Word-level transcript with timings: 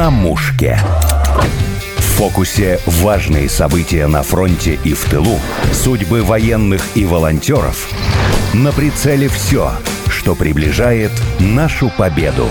на 0.00 0.08
мушке. 0.08 0.78
В 1.98 2.02
фокусе 2.16 2.80
важные 2.86 3.50
события 3.50 4.06
на 4.06 4.22
фронте 4.22 4.78
и 4.82 4.94
в 4.94 5.04
тылу, 5.04 5.38
судьбы 5.74 6.22
военных 6.22 6.82
и 6.94 7.04
волонтеров. 7.04 7.92
На 8.54 8.72
прицеле 8.72 9.28
все, 9.28 9.70
что 10.08 10.34
приближает 10.34 11.10
нашу 11.38 11.92
победу. 11.98 12.48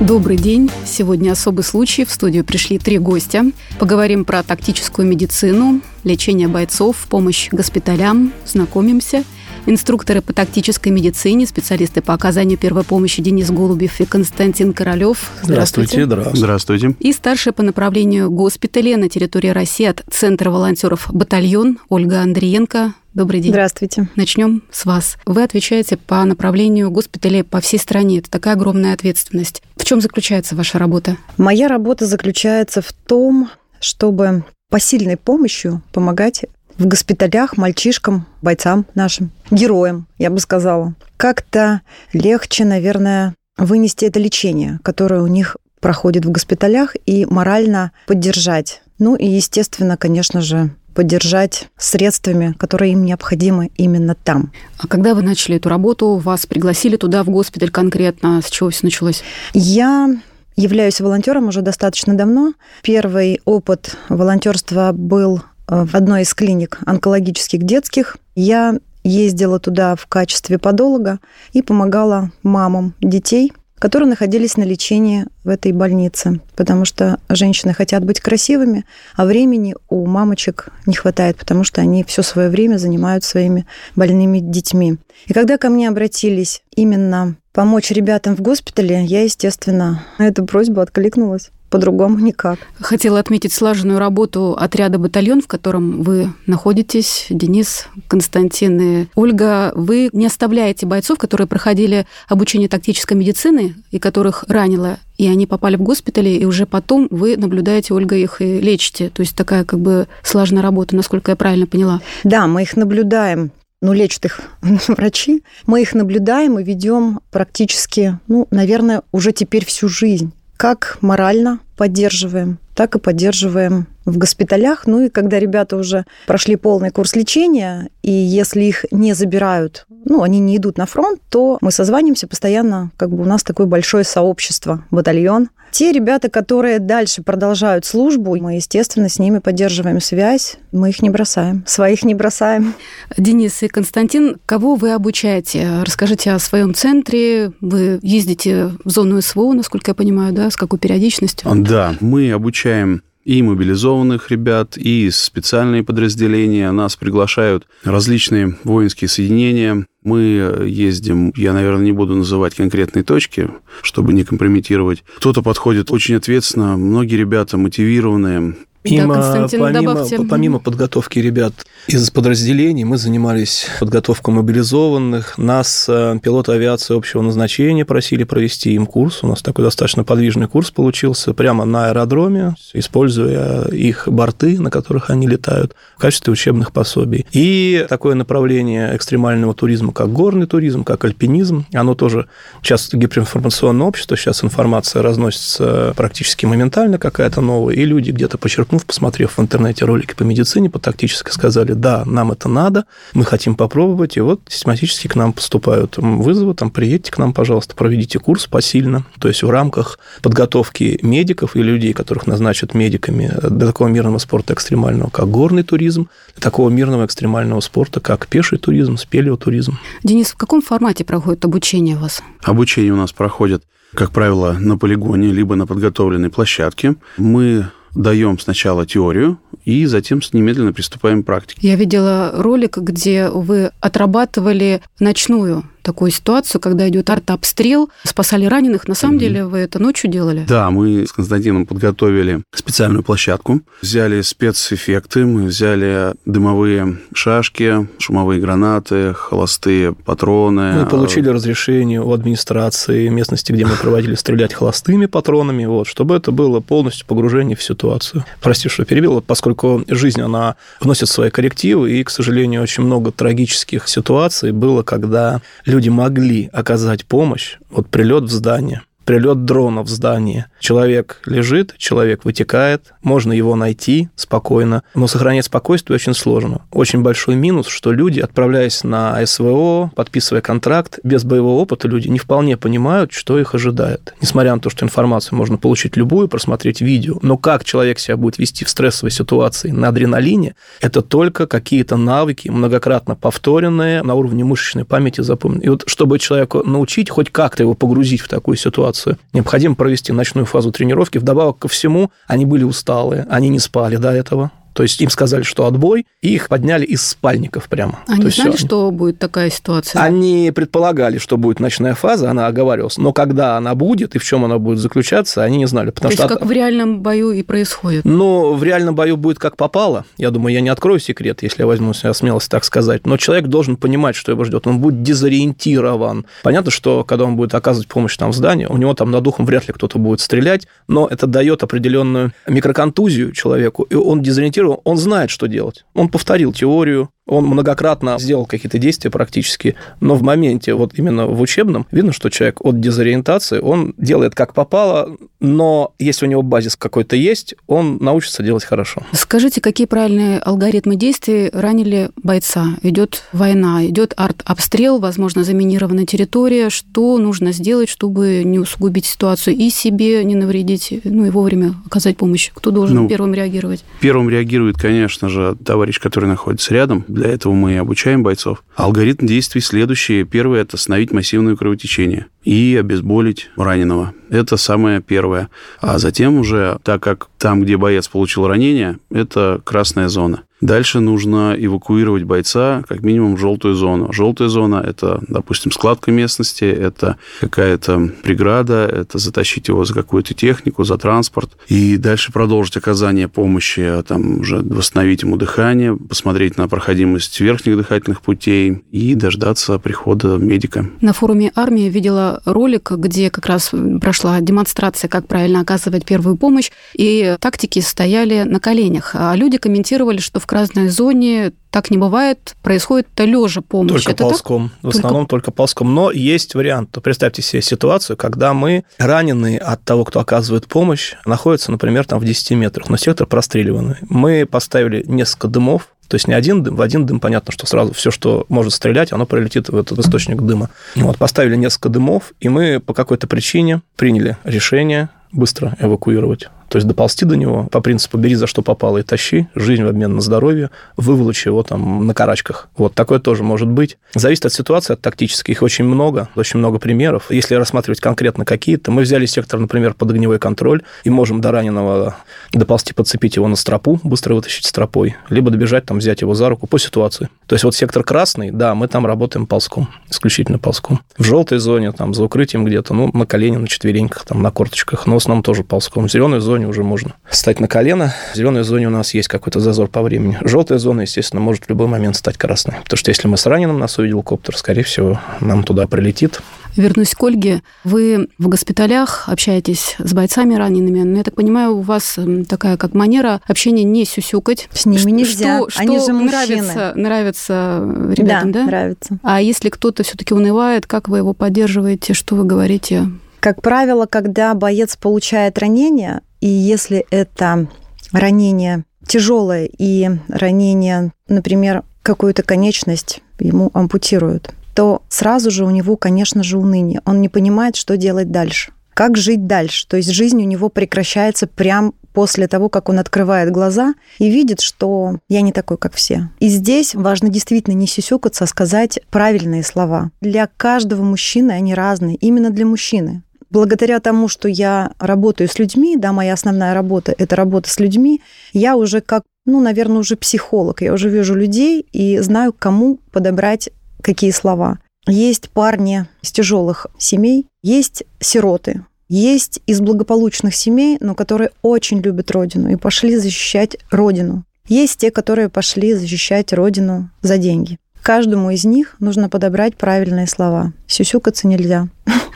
Добрый 0.00 0.38
день. 0.38 0.70
Сегодня 0.86 1.32
особый 1.32 1.64
случай. 1.64 2.06
В 2.06 2.10
студию 2.10 2.42
пришли 2.42 2.78
три 2.78 2.96
гостя. 2.96 3.44
Поговорим 3.78 4.24
про 4.24 4.42
тактическую 4.42 5.06
медицину, 5.06 5.82
лечение 6.02 6.48
бойцов, 6.48 7.06
помощь 7.10 7.50
госпиталям. 7.52 8.32
Знакомимся– 8.46 9.22
инструкторы 9.66 10.22
по 10.22 10.32
тактической 10.32 10.90
медицине, 10.90 11.46
специалисты 11.46 12.00
по 12.00 12.14
оказанию 12.14 12.58
первой 12.58 12.84
помощи 12.84 13.22
Денис 13.22 13.50
Голубев 13.50 14.00
и 14.00 14.04
Константин 14.04 14.72
Королев. 14.72 15.30
Здравствуйте. 15.42 16.04
Здравствуйте. 16.04 16.38
Здравствуйте. 16.38 16.96
И 17.00 17.12
старшая 17.12 17.52
по 17.52 17.62
направлению 17.62 18.30
госпиталя 18.30 18.96
на 18.96 19.08
территории 19.08 19.48
России 19.48 19.86
от 19.86 20.02
Центра 20.10 20.50
волонтеров 20.50 21.08
«Батальон» 21.12 21.78
Ольга 21.88 22.20
Андриенко. 22.20 22.94
Добрый 23.14 23.40
день. 23.40 23.52
Здравствуйте. 23.52 24.08
Начнем 24.14 24.62
с 24.70 24.84
вас. 24.84 25.16
Вы 25.24 25.42
отвечаете 25.42 25.96
по 25.96 26.22
направлению 26.24 26.90
госпиталей 26.90 27.44
по 27.44 27.60
всей 27.60 27.78
стране. 27.78 28.18
Это 28.18 28.30
такая 28.30 28.54
огромная 28.54 28.92
ответственность. 28.92 29.62
В 29.76 29.84
чем 29.84 30.02
заключается 30.02 30.54
ваша 30.54 30.78
работа? 30.78 31.16
Моя 31.38 31.68
работа 31.68 32.04
заключается 32.04 32.82
в 32.82 32.92
том, 32.92 33.48
чтобы 33.80 34.44
посильной 34.68 35.16
помощью 35.16 35.82
помогать 35.92 36.44
в 36.78 36.86
госпиталях 36.86 37.56
мальчишкам, 37.56 38.26
бойцам 38.42 38.86
нашим, 38.94 39.30
героям, 39.50 40.06
я 40.18 40.30
бы 40.30 40.38
сказала. 40.40 40.94
Как-то 41.16 41.80
легче, 42.12 42.64
наверное, 42.64 43.34
вынести 43.56 44.04
это 44.04 44.20
лечение, 44.20 44.80
которое 44.82 45.22
у 45.22 45.26
них 45.26 45.56
проходит 45.80 46.24
в 46.24 46.30
госпиталях, 46.30 46.96
и 47.06 47.26
морально 47.26 47.92
поддержать. 48.06 48.82
Ну 48.98 49.14
и, 49.14 49.26
естественно, 49.26 49.96
конечно 49.96 50.40
же, 50.40 50.70
поддержать 50.94 51.68
средствами, 51.76 52.54
которые 52.58 52.92
им 52.92 53.04
необходимы 53.04 53.70
именно 53.76 54.14
там. 54.14 54.52
А 54.78 54.86
когда 54.88 55.14
вы 55.14 55.22
начали 55.22 55.56
эту 55.56 55.68
работу, 55.68 56.16
вас 56.16 56.46
пригласили 56.46 56.96
туда, 56.96 57.22
в 57.22 57.28
госпиталь 57.28 57.70
конкретно? 57.70 58.40
С 58.42 58.50
чего 58.50 58.70
все 58.70 58.80
началось? 58.84 59.22
Я 59.52 60.08
являюсь 60.56 61.00
волонтером 61.00 61.48
уже 61.48 61.60
достаточно 61.60 62.14
давно. 62.14 62.54
Первый 62.82 63.42
опыт 63.44 63.96
волонтерства 64.08 64.92
был 64.92 65.42
в 65.68 65.94
одной 65.94 66.22
из 66.22 66.34
клиник 66.34 66.78
онкологических 66.86 67.62
детских. 67.62 68.16
Я 68.34 68.78
ездила 69.02 69.58
туда 69.58 69.94
в 69.96 70.06
качестве 70.06 70.58
подолога 70.58 71.20
и 71.52 71.62
помогала 71.62 72.30
мамам 72.42 72.94
детей, 73.00 73.52
которые 73.78 74.08
находились 74.08 74.56
на 74.56 74.62
лечении 74.62 75.26
в 75.44 75.48
этой 75.48 75.72
больнице, 75.72 76.40
потому 76.56 76.84
что 76.84 77.20
женщины 77.28 77.74
хотят 77.74 78.04
быть 78.04 78.20
красивыми, 78.20 78.84
а 79.14 79.26
времени 79.26 79.74
у 79.88 80.06
мамочек 80.06 80.68
не 80.86 80.94
хватает, 80.94 81.36
потому 81.36 81.62
что 81.62 81.80
они 81.82 82.02
все 82.04 82.22
свое 82.22 82.48
время 82.48 82.78
занимают 82.78 83.22
своими 83.22 83.66
больными 83.94 84.38
детьми. 84.38 84.96
И 85.26 85.32
когда 85.32 85.58
ко 85.58 85.68
мне 85.68 85.88
обратились 85.88 86.62
именно 86.74 87.36
помочь 87.52 87.90
ребятам 87.90 88.34
в 88.34 88.40
госпитале, 88.40 89.04
я, 89.04 89.22
естественно, 89.22 90.04
на 90.18 90.26
эту 90.26 90.44
просьбу 90.46 90.80
откликнулась 90.80 91.50
по-другому 91.70 92.18
никак. 92.18 92.58
Хотела 92.80 93.18
отметить 93.18 93.52
слаженную 93.52 93.98
работу 93.98 94.56
отряда 94.58 94.98
«Батальон», 94.98 95.40
в 95.40 95.46
котором 95.46 96.02
вы 96.02 96.32
находитесь, 96.46 97.26
Денис, 97.30 97.88
Константин 98.08 98.80
и 98.80 99.06
Ольга. 99.14 99.72
Вы 99.74 100.10
не 100.12 100.26
оставляете 100.26 100.86
бойцов, 100.86 101.18
которые 101.18 101.46
проходили 101.46 102.06
обучение 102.28 102.68
тактической 102.68 103.16
медицины 103.16 103.74
и 103.90 103.98
которых 103.98 104.44
ранило 104.48 104.98
и 105.18 105.26
они 105.28 105.46
попали 105.46 105.76
в 105.76 105.82
госпитали, 105.82 106.28
и 106.28 106.44
уже 106.44 106.66
потом 106.66 107.08
вы 107.10 107.38
наблюдаете, 107.38 107.94
Ольга, 107.94 108.16
их 108.16 108.42
и 108.42 108.60
лечите. 108.60 109.08
То 109.08 109.22
есть 109.22 109.34
такая 109.34 109.64
как 109.64 109.80
бы 109.80 110.08
слаженная 110.22 110.62
работа, 110.62 110.94
насколько 110.94 111.32
я 111.32 111.36
правильно 111.36 111.66
поняла. 111.66 112.02
Да, 112.22 112.46
мы 112.46 112.62
их 112.62 112.76
наблюдаем 112.76 113.50
ну, 113.82 113.92
лечат 113.92 114.24
их 114.24 114.40
врачи, 114.88 115.44
мы 115.66 115.82
их 115.82 115.94
наблюдаем 115.94 116.58
и 116.58 116.64
ведем 116.64 117.20
практически, 117.30 118.18
ну, 118.26 118.48
наверное, 118.50 119.02
уже 119.12 119.32
теперь 119.32 119.64
всю 119.64 119.88
жизнь 119.88 120.32
как 120.56 120.98
морально 121.00 121.60
поддерживаем, 121.76 122.58
так 122.74 122.96
и 122.96 122.98
поддерживаем 122.98 123.86
в 124.06 124.16
госпиталях. 124.16 124.86
Ну 124.86 125.02
и 125.02 125.08
когда 125.10 125.38
ребята 125.38 125.76
уже 125.76 126.06
прошли 126.26 126.56
полный 126.56 126.90
курс 126.90 127.14
лечения, 127.14 127.90
и 128.02 128.10
если 128.10 128.62
их 128.62 128.86
не 128.90 129.12
забирают, 129.12 129.86
ну, 130.04 130.22
они 130.22 130.38
не 130.38 130.56
идут 130.56 130.78
на 130.78 130.86
фронт, 130.86 131.20
то 131.28 131.58
мы 131.60 131.70
созванимся 131.70 132.26
постоянно, 132.26 132.90
как 132.96 133.10
бы 133.10 133.22
у 133.22 133.26
нас 133.26 133.42
такое 133.42 133.66
большое 133.66 134.04
сообщество, 134.04 134.84
батальон. 134.90 135.50
Те 135.72 135.92
ребята, 135.92 136.30
которые 136.30 136.78
дальше 136.78 137.22
продолжают 137.22 137.84
службу, 137.84 138.36
мы, 138.40 138.54
естественно, 138.54 139.08
с 139.08 139.18
ними 139.18 139.40
поддерживаем 139.40 140.00
связь, 140.00 140.56
мы 140.72 140.90
их 140.90 141.02
не 141.02 141.10
бросаем, 141.10 141.64
своих 141.66 142.04
не 142.04 142.14
бросаем. 142.14 142.74
Денис 143.18 143.62
и 143.62 143.68
Константин, 143.68 144.36
кого 144.46 144.76
вы 144.76 144.92
обучаете? 144.92 145.82
Расскажите 145.84 146.30
о 146.30 146.38
своем 146.38 146.72
центре. 146.72 147.52
Вы 147.60 147.98
ездите 148.02 148.70
в 148.84 148.90
зону 148.90 149.20
СВО, 149.20 149.52
насколько 149.52 149.90
я 149.90 149.94
понимаю, 149.94 150.32
да, 150.32 150.50
с 150.50 150.56
какой 150.56 150.78
периодичностью? 150.78 151.50
Да, 151.56 151.94
мы 152.00 152.30
обучаем 152.32 153.02
и 153.26 153.42
мобилизованных 153.42 154.30
ребят, 154.30 154.78
и 154.78 155.10
специальные 155.10 155.82
подразделения. 155.82 156.70
Нас 156.70 156.94
приглашают 156.94 157.66
различные 157.82 158.56
воинские 158.62 159.08
соединения. 159.08 159.84
Мы 160.04 160.64
ездим, 160.64 161.32
я, 161.36 161.52
наверное, 161.52 161.84
не 161.84 161.92
буду 161.92 162.14
называть 162.14 162.54
конкретные 162.54 163.02
точки, 163.02 163.50
чтобы 163.82 164.12
не 164.12 164.22
компрометировать. 164.22 165.02
Кто-то 165.16 165.42
подходит 165.42 165.90
очень 165.90 166.14
ответственно, 166.14 166.76
многие 166.76 167.16
ребята 167.16 167.58
мотивированные, 167.58 168.54
Помимо, 168.88 169.14
да, 169.16 169.48
помимо, 169.50 170.28
помимо 170.28 170.58
подготовки 170.58 171.18
ребят 171.18 171.52
из 171.86 172.10
подразделений, 172.10 172.84
мы 172.84 172.96
занимались 172.98 173.66
подготовкой 173.80 174.34
мобилизованных. 174.34 175.38
Нас 175.38 175.86
э, 175.88 176.18
пилоты 176.22 176.52
авиации 176.52 176.96
общего 176.96 177.22
назначения 177.22 177.84
просили 177.84 178.24
провести 178.24 178.72
им 178.72 178.86
курс. 178.86 179.22
У 179.22 179.28
нас 179.28 179.42
такой 179.42 179.64
достаточно 179.64 180.04
подвижный 180.04 180.48
курс 180.48 180.70
получился 180.70 181.34
прямо 181.34 181.64
на 181.64 181.88
аэродроме, 181.88 182.54
используя 182.72 183.68
их 183.68 184.08
борты, 184.08 184.60
на 184.60 184.70
которых 184.70 185.10
они 185.10 185.26
летают, 185.26 185.74
в 185.96 186.00
качестве 186.00 186.32
учебных 186.32 186.72
пособий. 186.72 187.26
И 187.32 187.86
такое 187.88 188.14
направление 188.14 188.94
экстремального 188.96 189.54
туризма, 189.54 189.92
как 189.92 190.12
горный 190.12 190.46
туризм, 190.46 190.84
как 190.84 191.04
альпинизм, 191.04 191.66
оно 191.72 191.94
тоже 191.94 192.26
часто 192.62 192.96
гиперинформационное 192.96 193.86
общество, 193.86 194.16
сейчас 194.16 194.44
информация 194.44 195.02
разносится 195.02 195.94
практически 195.96 196.46
моментально 196.46 196.98
какая-то 196.98 197.40
новая, 197.40 197.74
и 197.74 197.84
люди 197.84 198.10
где-то 198.10 198.38
почерпнут 198.38 198.75
подчеркнув, 198.76 198.84
посмотрев 198.84 199.36
в 199.36 199.40
интернете 199.40 199.84
ролики 199.84 200.14
по 200.14 200.22
медицине, 200.22 200.70
по 200.70 200.78
тактической, 200.78 201.32
сказали, 201.32 201.72
да, 201.72 202.04
нам 202.04 202.32
это 202.32 202.48
надо, 202.48 202.84
мы 203.14 203.24
хотим 203.24 203.54
попробовать, 203.54 204.16
и 204.16 204.20
вот 204.20 204.40
систематически 204.48 205.08
к 205.08 205.16
нам 205.16 205.32
поступают 205.32 205.96
вызовы, 205.98 206.54
там, 206.54 206.70
приедьте 206.70 207.10
к 207.10 207.18
нам, 207.18 207.32
пожалуйста, 207.32 207.74
проведите 207.74 208.18
курс 208.18 208.46
посильно, 208.46 209.04
то 209.18 209.28
есть 209.28 209.42
в 209.42 209.50
рамках 209.50 209.98
подготовки 210.22 210.98
медиков 211.02 211.56
и 211.56 211.62
людей, 211.62 211.92
которых 211.92 212.26
назначат 212.26 212.74
медиками 212.74 213.32
для 213.42 213.66
такого 213.66 213.88
мирного 213.88 214.18
спорта 214.18 214.54
экстремального, 214.54 215.10
как 215.10 215.28
горный 215.28 215.62
туризм, 215.62 216.08
для 216.34 216.42
такого 216.42 216.70
мирного 216.70 217.04
экстремального 217.04 217.60
спорта, 217.60 218.00
как 218.00 218.26
пеший 218.26 218.58
туризм, 218.58 218.96
спелеотуризм. 218.96 219.78
Денис, 220.02 220.32
в 220.32 220.36
каком 220.36 220.62
формате 220.62 221.04
проходит 221.04 221.44
обучение 221.44 221.96
у 221.96 222.00
вас? 222.00 222.22
Обучение 222.42 222.92
у 222.92 222.96
нас 222.96 223.12
проходит 223.12 223.62
как 223.94 224.10
правило, 224.10 224.52
на 224.52 224.76
полигоне, 224.76 225.32
либо 225.32 225.54
на 225.56 225.66
подготовленной 225.66 226.28
площадке. 226.28 226.96
Мы 227.16 227.70
даем 227.96 228.38
сначала 228.38 228.86
теорию, 228.86 229.38
и 229.64 229.86
затем 229.86 230.20
немедленно 230.32 230.72
приступаем 230.72 231.22
к 231.22 231.26
практике. 231.26 231.66
Я 231.66 231.76
видела 231.76 232.30
ролик, 232.34 232.78
где 232.78 233.28
вы 233.28 233.72
отрабатывали 233.80 234.82
ночную 235.00 235.64
такую 235.86 236.10
ситуацию, 236.10 236.60
когда 236.60 236.88
идет 236.88 237.08
артобстрел, 237.10 237.90
спасали 238.02 238.44
раненых. 238.44 238.88
На 238.88 238.94
самом 238.96 239.16
mm-hmm. 239.16 239.20
деле 239.20 239.44
вы 239.46 239.58
это 239.58 239.78
ночью 239.78 240.10
делали? 240.10 240.44
Да, 240.48 240.68
мы 240.70 241.06
с 241.06 241.12
Константином 241.12 241.64
подготовили 241.64 242.42
специальную 242.52 243.04
площадку, 243.04 243.60
взяли 243.80 244.20
спецэффекты, 244.20 245.24
мы 245.24 245.44
взяли 245.44 246.14
дымовые 246.24 246.98
шашки, 247.14 247.86
шумовые 247.98 248.40
гранаты, 248.40 249.14
холостые 249.14 249.92
патроны. 249.92 250.72
Мы 250.80 250.86
получили 250.86 251.28
разрешение 251.28 252.02
у 252.02 252.12
администрации 252.12 253.06
местности, 253.06 253.52
где 253.52 253.64
мы 253.64 253.76
проводили, 253.76 254.16
стрелять 254.16 254.54
холостыми 254.54 255.06
патронами, 255.06 255.66
вот, 255.66 255.86
чтобы 255.86 256.16
это 256.16 256.32
было 256.32 256.58
полностью 256.58 257.06
погружение 257.06 257.56
в 257.56 257.62
ситуацию. 257.62 258.24
Прости, 258.40 258.68
что 258.68 258.84
перебил, 258.84 259.20
поскольку 259.20 259.84
жизнь, 259.86 260.20
она 260.20 260.56
вносит 260.80 261.08
свои 261.08 261.30
коррективы, 261.30 261.92
и, 261.92 262.02
к 262.02 262.10
сожалению, 262.10 262.62
очень 262.62 262.82
много 262.82 263.12
трагических 263.12 263.86
ситуаций 263.86 264.50
было, 264.50 264.82
когда 264.82 265.40
люди 265.64 265.75
люди 265.76 265.90
могли 265.90 266.48
оказать 266.52 267.04
помощь, 267.04 267.58
вот 267.70 267.88
прилет 267.88 268.24
в 268.24 268.30
здание, 268.30 268.82
прилет 269.06 269.44
дрона 269.44 269.82
в 269.82 269.88
здание. 269.88 270.46
Человек 270.60 271.22
лежит, 271.24 271.74
человек 271.78 272.24
вытекает, 272.24 272.92
можно 273.02 273.32
его 273.32 273.54
найти 273.54 274.08
спокойно, 274.16 274.82
но 274.94 275.06
сохранять 275.06 275.46
спокойствие 275.46 275.94
очень 275.94 276.12
сложно. 276.12 276.62
Очень 276.72 277.02
большой 277.02 277.36
минус, 277.36 277.68
что 277.68 277.92
люди, 277.92 278.20
отправляясь 278.20 278.82
на 278.82 279.24
СВО, 279.24 279.92
подписывая 279.94 280.42
контракт, 280.42 280.98
без 281.04 281.24
боевого 281.24 281.60
опыта 281.60 281.86
люди 281.86 282.08
не 282.08 282.18
вполне 282.18 282.56
понимают, 282.56 283.12
что 283.12 283.38
их 283.38 283.54
ожидает. 283.54 284.14
Несмотря 284.20 284.54
на 284.54 284.60
то, 284.60 284.70
что 284.70 284.84
информацию 284.84 285.38
можно 285.38 285.56
получить 285.56 285.96
любую, 285.96 286.26
просмотреть 286.26 286.80
видео, 286.80 287.18
но 287.22 287.38
как 287.38 287.64
человек 287.64 288.00
себя 288.00 288.16
будет 288.16 288.38
вести 288.38 288.64
в 288.64 288.68
стрессовой 288.68 289.12
ситуации 289.12 289.70
на 289.70 289.88
адреналине, 289.88 290.56
это 290.80 291.00
только 291.00 291.46
какие-то 291.46 291.96
навыки, 291.96 292.48
многократно 292.48 293.14
повторенные, 293.14 294.02
на 294.02 294.14
уровне 294.14 294.44
мышечной 294.44 294.84
памяти 294.84 295.20
запомнены. 295.20 295.62
И 295.62 295.68
вот 295.68 295.84
чтобы 295.86 296.18
человеку 296.18 296.64
научить 296.64 297.08
хоть 297.08 297.30
как-то 297.30 297.62
его 297.62 297.74
погрузить 297.74 298.20
в 298.20 298.28
такую 298.28 298.56
ситуацию, 298.56 298.95
необходимо 299.32 299.74
провести 299.74 300.12
ночную 300.12 300.46
фазу 300.46 300.72
тренировки. 300.72 301.18
Вдобавок 301.18 301.58
ко 301.58 301.68
всему, 301.68 302.10
они 302.26 302.44
были 302.44 302.64
усталые, 302.64 303.26
они 303.30 303.48
не 303.48 303.58
спали 303.58 303.96
до 303.96 304.10
этого. 304.12 304.50
То 304.76 304.82
есть 304.82 305.00
им 305.00 305.08
сказали, 305.08 305.42
что 305.42 305.64
отбой, 305.64 306.06
и 306.20 306.34
их 306.34 306.48
подняли 306.48 306.84
из 306.84 307.00
спальников 307.00 307.70
прямо. 307.70 308.00
Они 308.08 308.24
То 308.24 308.30
знали, 308.30 308.50
все. 308.50 308.66
что 308.66 308.90
будет 308.90 309.18
такая 309.18 309.48
ситуация? 309.48 310.02
Они 310.02 310.52
предполагали, 310.54 311.16
что 311.16 311.38
будет 311.38 311.60
ночная 311.60 311.94
фаза, 311.94 312.30
она 312.30 312.46
оговаривалась. 312.46 312.98
Но 312.98 313.14
когда 313.14 313.56
она 313.56 313.74
будет 313.74 314.14
и 314.16 314.18
в 314.18 314.24
чем 314.24 314.44
она 314.44 314.58
будет 314.58 314.78
заключаться, 314.78 315.42
они 315.42 315.56
не 315.56 315.66
знали. 315.66 315.92
Потому 315.92 316.10
То 316.10 316.12
есть 316.12 316.22
что... 316.22 316.38
как 316.38 316.46
в 316.46 316.52
реальном 316.52 317.00
бою 317.00 317.30
и 317.30 317.42
происходит? 317.42 318.04
Ну, 318.04 318.52
в 318.52 318.62
реальном 318.62 318.94
бою 318.94 319.16
будет 319.16 319.38
как 319.38 319.56
попало. 319.56 320.04
Я 320.18 320.30
думаю, 320.30 320.52
я 320.52 320.60
не 320.60 320.68
открою 320.68 321.00
секрет, 321.00 321.42
если 321.42 321.62
я 321.62 321.66
возьму 321.66 321.94
себя 321.94 322.12
смелость 322.12 322.50
так 322.50 322.62
сказать. 322.62 323.06
Но 323.06 323.16
человек 323.16 323.46
должен 323.46 323.78
понимать, 323.78 324.14
что 324.14 324.30
его 324.30 324.44
ждет. 324.44 324.66
Он 324.66 324.78
будет 324.80 325.02
дезориентирован. 325.02 326.26
Понятно, 326.42 326.70
что 326.70 327.02
когда 327.02 327.24
он 327.24 327.36
будет 327.36 327.54
оказывать 327.54 327.88
помощь 327.88 328.16
там 328.18 328.32
в 328.32 328.34
здании, 328.34 328.66
у 328.66 328.76
него 328.76 328.92
там 328.92 329.10
над 329.10 329.22
духом 329.22 329.46
вряд 329.46 329.66
ли 329.68 329.72
кто-то 329.72 329.98
будет 329.98 330.20
стрелять, 330.20 330.68
но 330.86 331.08
это 331.10 331.26
дает 331.26 331.62
определенную 331.62 332.32
микроконтузию 332.46 333.32
человеку, 333.32 333.84
и 333.84 333.94
он 333.94 334.20
дезориентирован, 334.20 334.65
он 334.74 334.96
знает, 334.96 335.30
что 335.30 335.46
делать. 335.46 335.84
Он 335.94 336.08
повторил 336.08 336.52
теорию, 336.52 337.10
он 337.26 337.46
многократно 337.46 338.18
сделал 338.18 338.46
какие-то 338.46 338.78
действия 338.78 339.10
практически, 339.10 339.74
но 340.00 340.14
в 340.14 340.22
моменте, 340.22 340.74
вот 340.74 340.92
именно 340.96 341.26
в 341.26 341.40
учебном, 341.40 341.86
видно, 341.90 342.12
что 342.12 342.30
человек 342.30 342.64
от 342.64 342.80
дезориентации, 342.80 343.58
он 343.58 343.94
делает 343.98 344.34
как 344.34 344.54
попало, 344.54 345.16
но 345.40 345.94
если 345.98 346.26
у 346.26 346.28
него 346.28 346.42
базис 346.42 346.76
какой-то 346.76 347.16
есть, 347.16 347.54
он 347.66 347.98
научится 348.00 348.42
делать 348.42 348.64
хорошо. 348.64 349.02
Скажите, 349.12 349.60
какие 349.60 349.86
правильные 349.86 350.38
алгоритмы 350.38 350.96
действий 350.96 351.50
ранили 351.52 352.10
бойца? 352.22 352.76
Идет 352.82 353.24
война, 353.32 353.84
идет 353.86 354.14
арт-обстрел, 354.16 354.98
возможно, 354.98 355.44
заминированная 355.44 356.06
территория. 356.06 356.70
Что 356.70 357.18
нужно 357.18 357.52
сделать, 357.52 357.88
чтобы 357.88 358.42
не 358.44 358.58
усугубить 358.58 359.06
ситуацию 359.06 359.56
и 359.56 359.70
себе 359.70 360.22
не 360.24 360.34
навредить, 360.34 361.00
ну 361.04 361.26
и 361.26 361.30
вовремя 361.30 361.74
оказать 361.86 362.16
помощь? 362.16 362.50
Кто 362.54 362.70
должен 362.70 362.96
ну, 362.96 363.08
первым 363.08 363.34
реагировать? 363.34 363.84
Первым 364.00 364.30
реагирует, 364.30 364.76
конечно 364.76 365.28
же, 365.28 365.56
товарищ, 365.64 366.00
который 366.00 366.26
находится 366.26 366.72
рядом, 366.72 367.04
для 367.16 367.30
этого 367.30 367.54
мы 367.54 367.72
и 367.72 367.76
обучаем 367.76 368.22
бойцов. 368.22 368.62
Алгоритм 368.76 369.26
действий 369.26 369.60
следующий. 369.60 370.24
Первый– 370.24 370.60
это 370.62 370.76
остановить 370.76 371.12
массивное 371.12 371.56
кровотечение 371.56 372.26
и 372.44 372.76
обезболить 372.78 373.50
раненого. 373.56 374.12
Это 374.30 374.56
самое 374.56 375.00
первое. 375.00 375.48
А 375.80 375.98
затем 375.98 376.38
уже, 376.38 376.78
так 376.84 377.02
как 377.02 377.28
там, 377.38 377.62
где 377.62 377.76
боец 377.76 378.06
получил 378.06 378.46
ранение, 378.46 378.98
это 379.10 379.60
красная 379.64 380.08
зона. 380.08 380.42
Дальше 380.60 381.00
нужно 381.00 381.54
эвакуировать 381.58 382.24
бойца 382.24 382.82
как 382.88 383.02
минимум 383.02 383.36
в 383.36 383.38
желтую 383.38 383.74
зону. 383.74 384.12
Желтая 384.12 384.48
зона– 384.48 384.82
это, 384.86 385.22
допустим, 385.28 385.70
складка 385.70 386.10
местности, 386.10 386.64
это 386.64 387.16
какая-то 387.40 388.10
преграда, 388.22 388.90
это 388.90 389.18
затащить 389.18 389.68
его 389.68 389.84
за 389.84 389.92
какую-то 389.92 390.32
технику, 390.32 390.84
за 390.84 390.96
транспорт. 390.96 391.52
И 391.68 391.98
дальше 391.98 392.32
продолжить 392.32 392.76
оказание 392.76 393.28
помощи, 393.28 394.02
там 394.06 394.40
уже 394.40 394.58
восстановить 394.58 395.22
ему 395.22 395.36
дыхание, 395.36 395.94
посмотреть 395.96 396.56
на 396.56 396.68
проходимость 396.68 397.38
верхних 397.40 397.76
дыхательных 397.76 398.22
путей 398.22 398.82
и 398.90 399.14
дождаться 399.14 399.78
прихода 399.78 400.36
медика. 400.38 400.86
На 401.00 401.12
форуме 401.12 401.52
армии 401.54 401.90
видела 401.90 402.40
ролик, 402.46 402.92
где 402.92 403.30
как 403.30 403.46
раз 403.46 403.72
прошла 404.00 404.40
демонстрация, 404.40 405.08
как 405.08 405.26
правильно 405.26 405.60
оказывать 405.60 406.06
первую 406.06 406.36
помощь, 406.36 406.70
и 406.94 407.36
тактики 407.40 407.80
стояли 407.80 408.44
на 408.44 408.58
коленях. 408.58 409.10
А 409.14 409.34
люди 409.36 409.58
комментировали, 409.58 410.18
что 410.18 410.40
в 410.40 410.45
красной 410.46 410.88
зоне 410.88 411.52
так 411.70 411.90
не 411.90 411.98
бывает, 411.98 412.56
происходит 412.62 413.08
это 413.14 413.24
лежа 413.24 413.60
помощь. 413.60 414.04
Только 414.04 414.12
это 414.12 414.24
ползком. 414.24 414.70
Так? 414.70 414.78
В 414.84 414.96
основном 414.96 415.26
только... 415.26 415.46
только 415.46 415.50
ползком. 415.50 415.94
Но 415.94 416.10
есть 416.10 416.54
вариант. 416.54 416.96
Представьте 417.02 417.42
себе 417.42 417.60
ситуацию, 417.60 418.16
когда 418.16 418.54
мы, 418.54 418.84
раненые 418.96 419.58
от 419.58 419.82
того, 419.82 420.04
кто 420.04 420.20
оказывает 420.20 420.66
помощь, 420.66 421.14
находятся, 421.26 421.70
например, 421.70 422.06
там 422.06 422.18
в 422.18 422.24
10 422.24 422.52
метрах, 422.52 422.88
но 422.88 422.96
сектор 422.96 423.26
простреливанный. 423.26 423.96
Мы 424.08 424.46
поставили 424.46 425.04
несколько 425.06 425.48
дымов, 425.48 425.88
то 426.08 426.14
есть 426.14 426.28
не 426.28 426.34
один 426.34 426.62
дым, 426.62 426.76
в 426.76 426.80
один 426.80 427.04
дым 427.04 427.20
понятно, 427.20 427.52
что 427.52 427.66
сразу 427.66 427.92
все, 427.92 428.10
что 428.10 428.46
может 428.48 428.72
стрелять, 428.72 429.12
оно 429.12 429.26
пролетит 429.26 429.68
в 429.68 429.76
этот 429.76 429.98
источник 429.98 430.40
дыма. 430.40 430.70
Вот, 430.94 431.18
поставили 431.18 431.56
несколько 431.56 431.88
дымов, 431.88 432.32
и 432.40 432.48
мы 432.48 432.80
по 432.80 432.94
какой-то 432.94 433.26
причине 433.26 433.82
приняли 433.96 434.36
решение 434.44 435.08
быстро 435.32 435.76
эвакуировать 435.80 436.48
то 436.68 436.76
есть 436.76 436.86
доползти 436.86 437.24
до 437.24 437.36
него 437.36 437.68
по 437.70 437.80
принципу 437.80 438.18
«бери 438.18 438.34
за 438.34 438.46
что 438.46 438.62
попало 438.62 438.98
и 438.98 439.02
тащи», 439.02 439.48
жизнь 439.54 439.84
в 439.84 439.88
обмен 439.88 440.14
на 440.14 440.20
здоровье, 440.20 440.70
выволочи 440.96 441.48
его 441.48 441.62
там 441.62 442.06
на 442.06 442.14
карачках. 442.14 442.68
Вот 442.76 442.94
такое 442.94 443.18
тоже 443.18 443.42
может 443.42 443.68
быть. 443.68 443.98
Зависит 444.14 444.46
от 444.46 444.52
ситуации, 444.52 444.94
от 444.94 445.00
тактической. 445.00 445.52
Их 445.52 445.62
очень 445.62 445.84
много, 445.84 446.28
очень 446.34 446.58
много 446.58 446.78
примеров. 446.78 447.30
Если 447.30 447.54
рассматривать 447.54 448.00
конкретно 448.00 448.44
какие-то, 448.44 448.90
мы 448.90 449.02
взяли 449.02 449.26
сектор, 449.26 449.60
например, 449.60 449.94
под 449.94 450.10
огневой 450.10 450.38
контроль 450.38 450.82
и 451.04 451.10
можем 451.10 451.40
до 451.40 451.52
раненого 451.52 452.16
доползти, 452.52 452.92
подцепить 452.94 453.36
его 453.36 453.48
на 453.48 453.56
стропу, 453.56 454.00
быстро 454.02 454.34
вытащить 454.34 454.66
стропой, 454.66 455.16
либо 455.28 455.50
добежать, 455.50 455.86
там, 455.86 455.98
взять 455.98 456.20
его 456.20 456.34
за 456.34 456.48
руку 456.48 456.66
по 456.66 456.78
ситуации. 456.78 457.28
То 457.46 457.54
есть 457.54 457.64
вот 457.64 457.74
сектор 457.74 458.02
красный, 458.02 458.50
да, 458.50 458.74
мы 458.74 458.88
там 458.88 459.06
работаем 459.06 459.46
ползком, 459.46 459.88
исключительно 460.10 460.58
ползком. 460.58 461.00
В 461.16 461.24
желтой 461.24 461.58
зоне, 461.58 461.92
там, 461.92 462.14
за 462.14 462.24
укрытием 462.24 462.64
где-то, 462.64 462.94
ну, 462.94 463.10
на 463.12 463.26
колени, 463.26 463.56
на 463.56 463.68
четвереньках, 463.68 464.24
там, 464.24 464.42
на 464.42 464.50
корточках, 464.50 465.06
но 465.06 465.14
в 465.14 465.16
основном 465.18 465.42
тоже 465.42 465.62
ползком. 465.62 466.08
В 466.08 466.12
зеленой 466.12 466.40
зоне 466.40 466.55
зоне 466.56 466.68
уже 466.68 466.82
можно 466.82 467.12
встать 467.28 467.60
на 467.60 467.68
колено. 467.68 468.14
В 468.32 468.36
зеленой 468.36 468.62
зоне 468.62 468.86
у 468.86 468.90
нас 468.90 469.12
есть 469.12 469.28
какой-то 469.28 469.60
зазор 469.60 469.88
по 469.88 470.00
времени. 470.00 470.38
Желтая 470.42 470.78
зона, 470.78 471.02
естественно, 471.02 471.42
может 471.42 471.64
в 471.64 471.68
любой 471.68 471.86
момент 471.86 472.16
стать 472.16 472.38
красной. 472.38 472.76
Потому 472.82 472.96
что 472.96 473.10
если 473.10 473.28
мы 473.28 473.36
с 473.36 473.44
раненым 473.44 473.78
нас 473.78 473.98
увидел 473.98 474.22
коптер, 474.22 474.56
скорее 474.56 474.82
всего, 474.82 475.20
нам 475.40 475.64
туда 475.64 475.86
прилетит. 475.86 476.40
Вернусь 476.74 477.14
к 477.14 477.22
Ольге. 477.22 477.62
Вы 477.84 478.28
в 478.38 478.48
госпиталях 478.48 479.28
общаетесь 479.28 479.96
с 479.98 480.14
бойцами 480.14 480.54
ранеными, 480.54 481.02
но 481.02 481.18
я 481.18 481.24
так 481.24 481.34
понимаю, 481.34 481.76
у 481.76 481.82
вас 481.82 482.18
такая 482.48 482.78
как 482.78 482.94
манера 482.94 483.42
общения 483.46 483.84
не 483.84 484.06
сюсюкать. 484.06 484.68
С 484.72 484.86
ними 484.86 485.10
нельзя. 485.10 485.60
Что, 485.68 485.80
Они 485.80 485.98
что 485.98 486.06
же 486.06 486.12
нравится, 486.14 486.92
нравится 486.96 487.82
ребятам, 488.16 488.52
да? 488.52 488.60
Да, 488.60 488.66
нравится. 488.66 489.18
А 489.22 489.42
если 489.42 489.68
кто-то 489.68 490.04
все-таки 490.04 490.32
унывает, 490.32 490.86
как 490.86 491.08
вы 491.08 491.18
его 491.18 491.34
поддерживаете, 491.34 492.14
что 492.14 492.34
вы 492.34 492.44
говорите? 492.44 493.10
Как 493.40 493.62
правило, 493.62 494.06
когда 494.06 494.54
боец 494.54 494.96
получает 494.96 495.58
ранение, 495.58 496.20
и 496.40 496.48
если 496.48 497.06
это 497.10 497.68
ранение 498.12 498.84
тяжелое 499.06 499.68
и 499.78 500.10
ранение, 500.28 501.12
например, 501.28 501.84
какую-то 502.02 502.42
конечность 502.42 503.22
ему 503.38 503.70
ампутируют, 503.74 504.54
то 504.74 505.02
сразу 505.08 505.50
же 505.50 505.64
у 505.64 505.70
него, 505.70 505.96
конечно 505.96 506.42
же, 506.42 506.58
уныние. 506.58 507.00
Он 507.04 507.20
не 507.20 507.28
понимает, 507.28 507.76
что 507.76 507.96
делать 507.96 508.30
дальше. 508.30 508.72
Как 508.94 509.16
жить 509.16 509.46
дальше? 509.46 509.86
То 509.88 509.96
есть 509.96 510.10
жизнь 510.10 510.42
у 510.42 510.46
него 510.46 510.68
прекращается 510.70 511.46
прямо 511.46 511.92
после 512.14 512.48
того, 512.48 512.70
как 512.70 512.88
он 512.88 512.98
открывает 512.98 513.50
глаза 513.50 513.92
и 514.18 514.30
видит, 514.30 514.62
что 514.62 515.18
я 515.28 515.42
не 515.42 515.52
такой, 515.52 515.76
как 515.76 515.94
все. 515.94 516.30
И 516.40 516.48
здесь 516.48 516.94
важно 516.94 517.28
действительно 517.28 517.74
не 517.74 517.86
сюсюкаться, 517.86 518.44
а 518.44 518.46
сказать 518.46 518.98
правильные 519.10 519.62
слова. 519.62 520.12
Для 520.22 520.46
каждого 520.46 521.02
мужчины 521.02 521.52
они 521.52 521.74
разные, 521.74 522.16
именно 522.16 522.48
для 522.48 522.64
мужчины 522.64 523.22
благодаря 523.56 524.00
тому, 524.00 524.28
что 524.28 524.48
я 524.48 524.92
работаю 524.98 525.48
с 525.48 525.58
людьми, 525.58 525.96
да, 525.96 526.12
моя 526.12 526.34
основная 526.34 526.74
работа– 526.74 527.14
это 527.18 527.36
работа 527.36 527.70
с 527.70 527.80
людьми, 527.80 528.20
я 528.52 528.76
уже 528.76 529.00
как, 529.00 529.22
ну, 529.46 529.62
наверное, 529.62 530.00
уже 530.00 530.14
психолог. 530.14 530.82
Я 530.82 530.92
уже 530.92 531.08
вижу 531.08 531.34
людей 531.34 531.86
и 531.90 532.18
знаю, 532.18 532.52
кому 532.52 532.98
подобрать 533.12 533.70
какие 534.02 534.30
слова. 534.30 534.78
Есть 535.06 535.48
парни 535.48 536.04
из 536.20 536.32
тяжелых 536.32 536.86
семей, 536.98 537.46
есть 537.62 538.04
сироты, 538.20 538.84
есть 539.08 539.60
из 539.66 539.80
благополучных 539.80 540.54
семей, 540.54 540.98
но 541.00 541.14
которые 541.14 541.50
очень 541.62 542.02
любят 542.02 542.30
родину 542.30 542.68
и 542.68 542.76
пошли 542.76 543.16
защищать 543.16 543.78
родину. 543.90 544.44
Есть 544.68 544.98
те, 544.98 545.10
которые 545.10 545.48
пошли 545.48 545.94
защищать 545.94 546.52
родину 546.52 547.08
за 547.22 547.38
деньги. 547.38 547.78
Каждому 548.06 548.52
из 548.52 548.64
них 548.64 548.94
нужно 549.00 549.28
подобрать 549.28 549.76
правильные 549.76 550.28
слова. 550.28 550.72
Сюсюкаться 550.86 551.48
нельзя. 551.48 551.88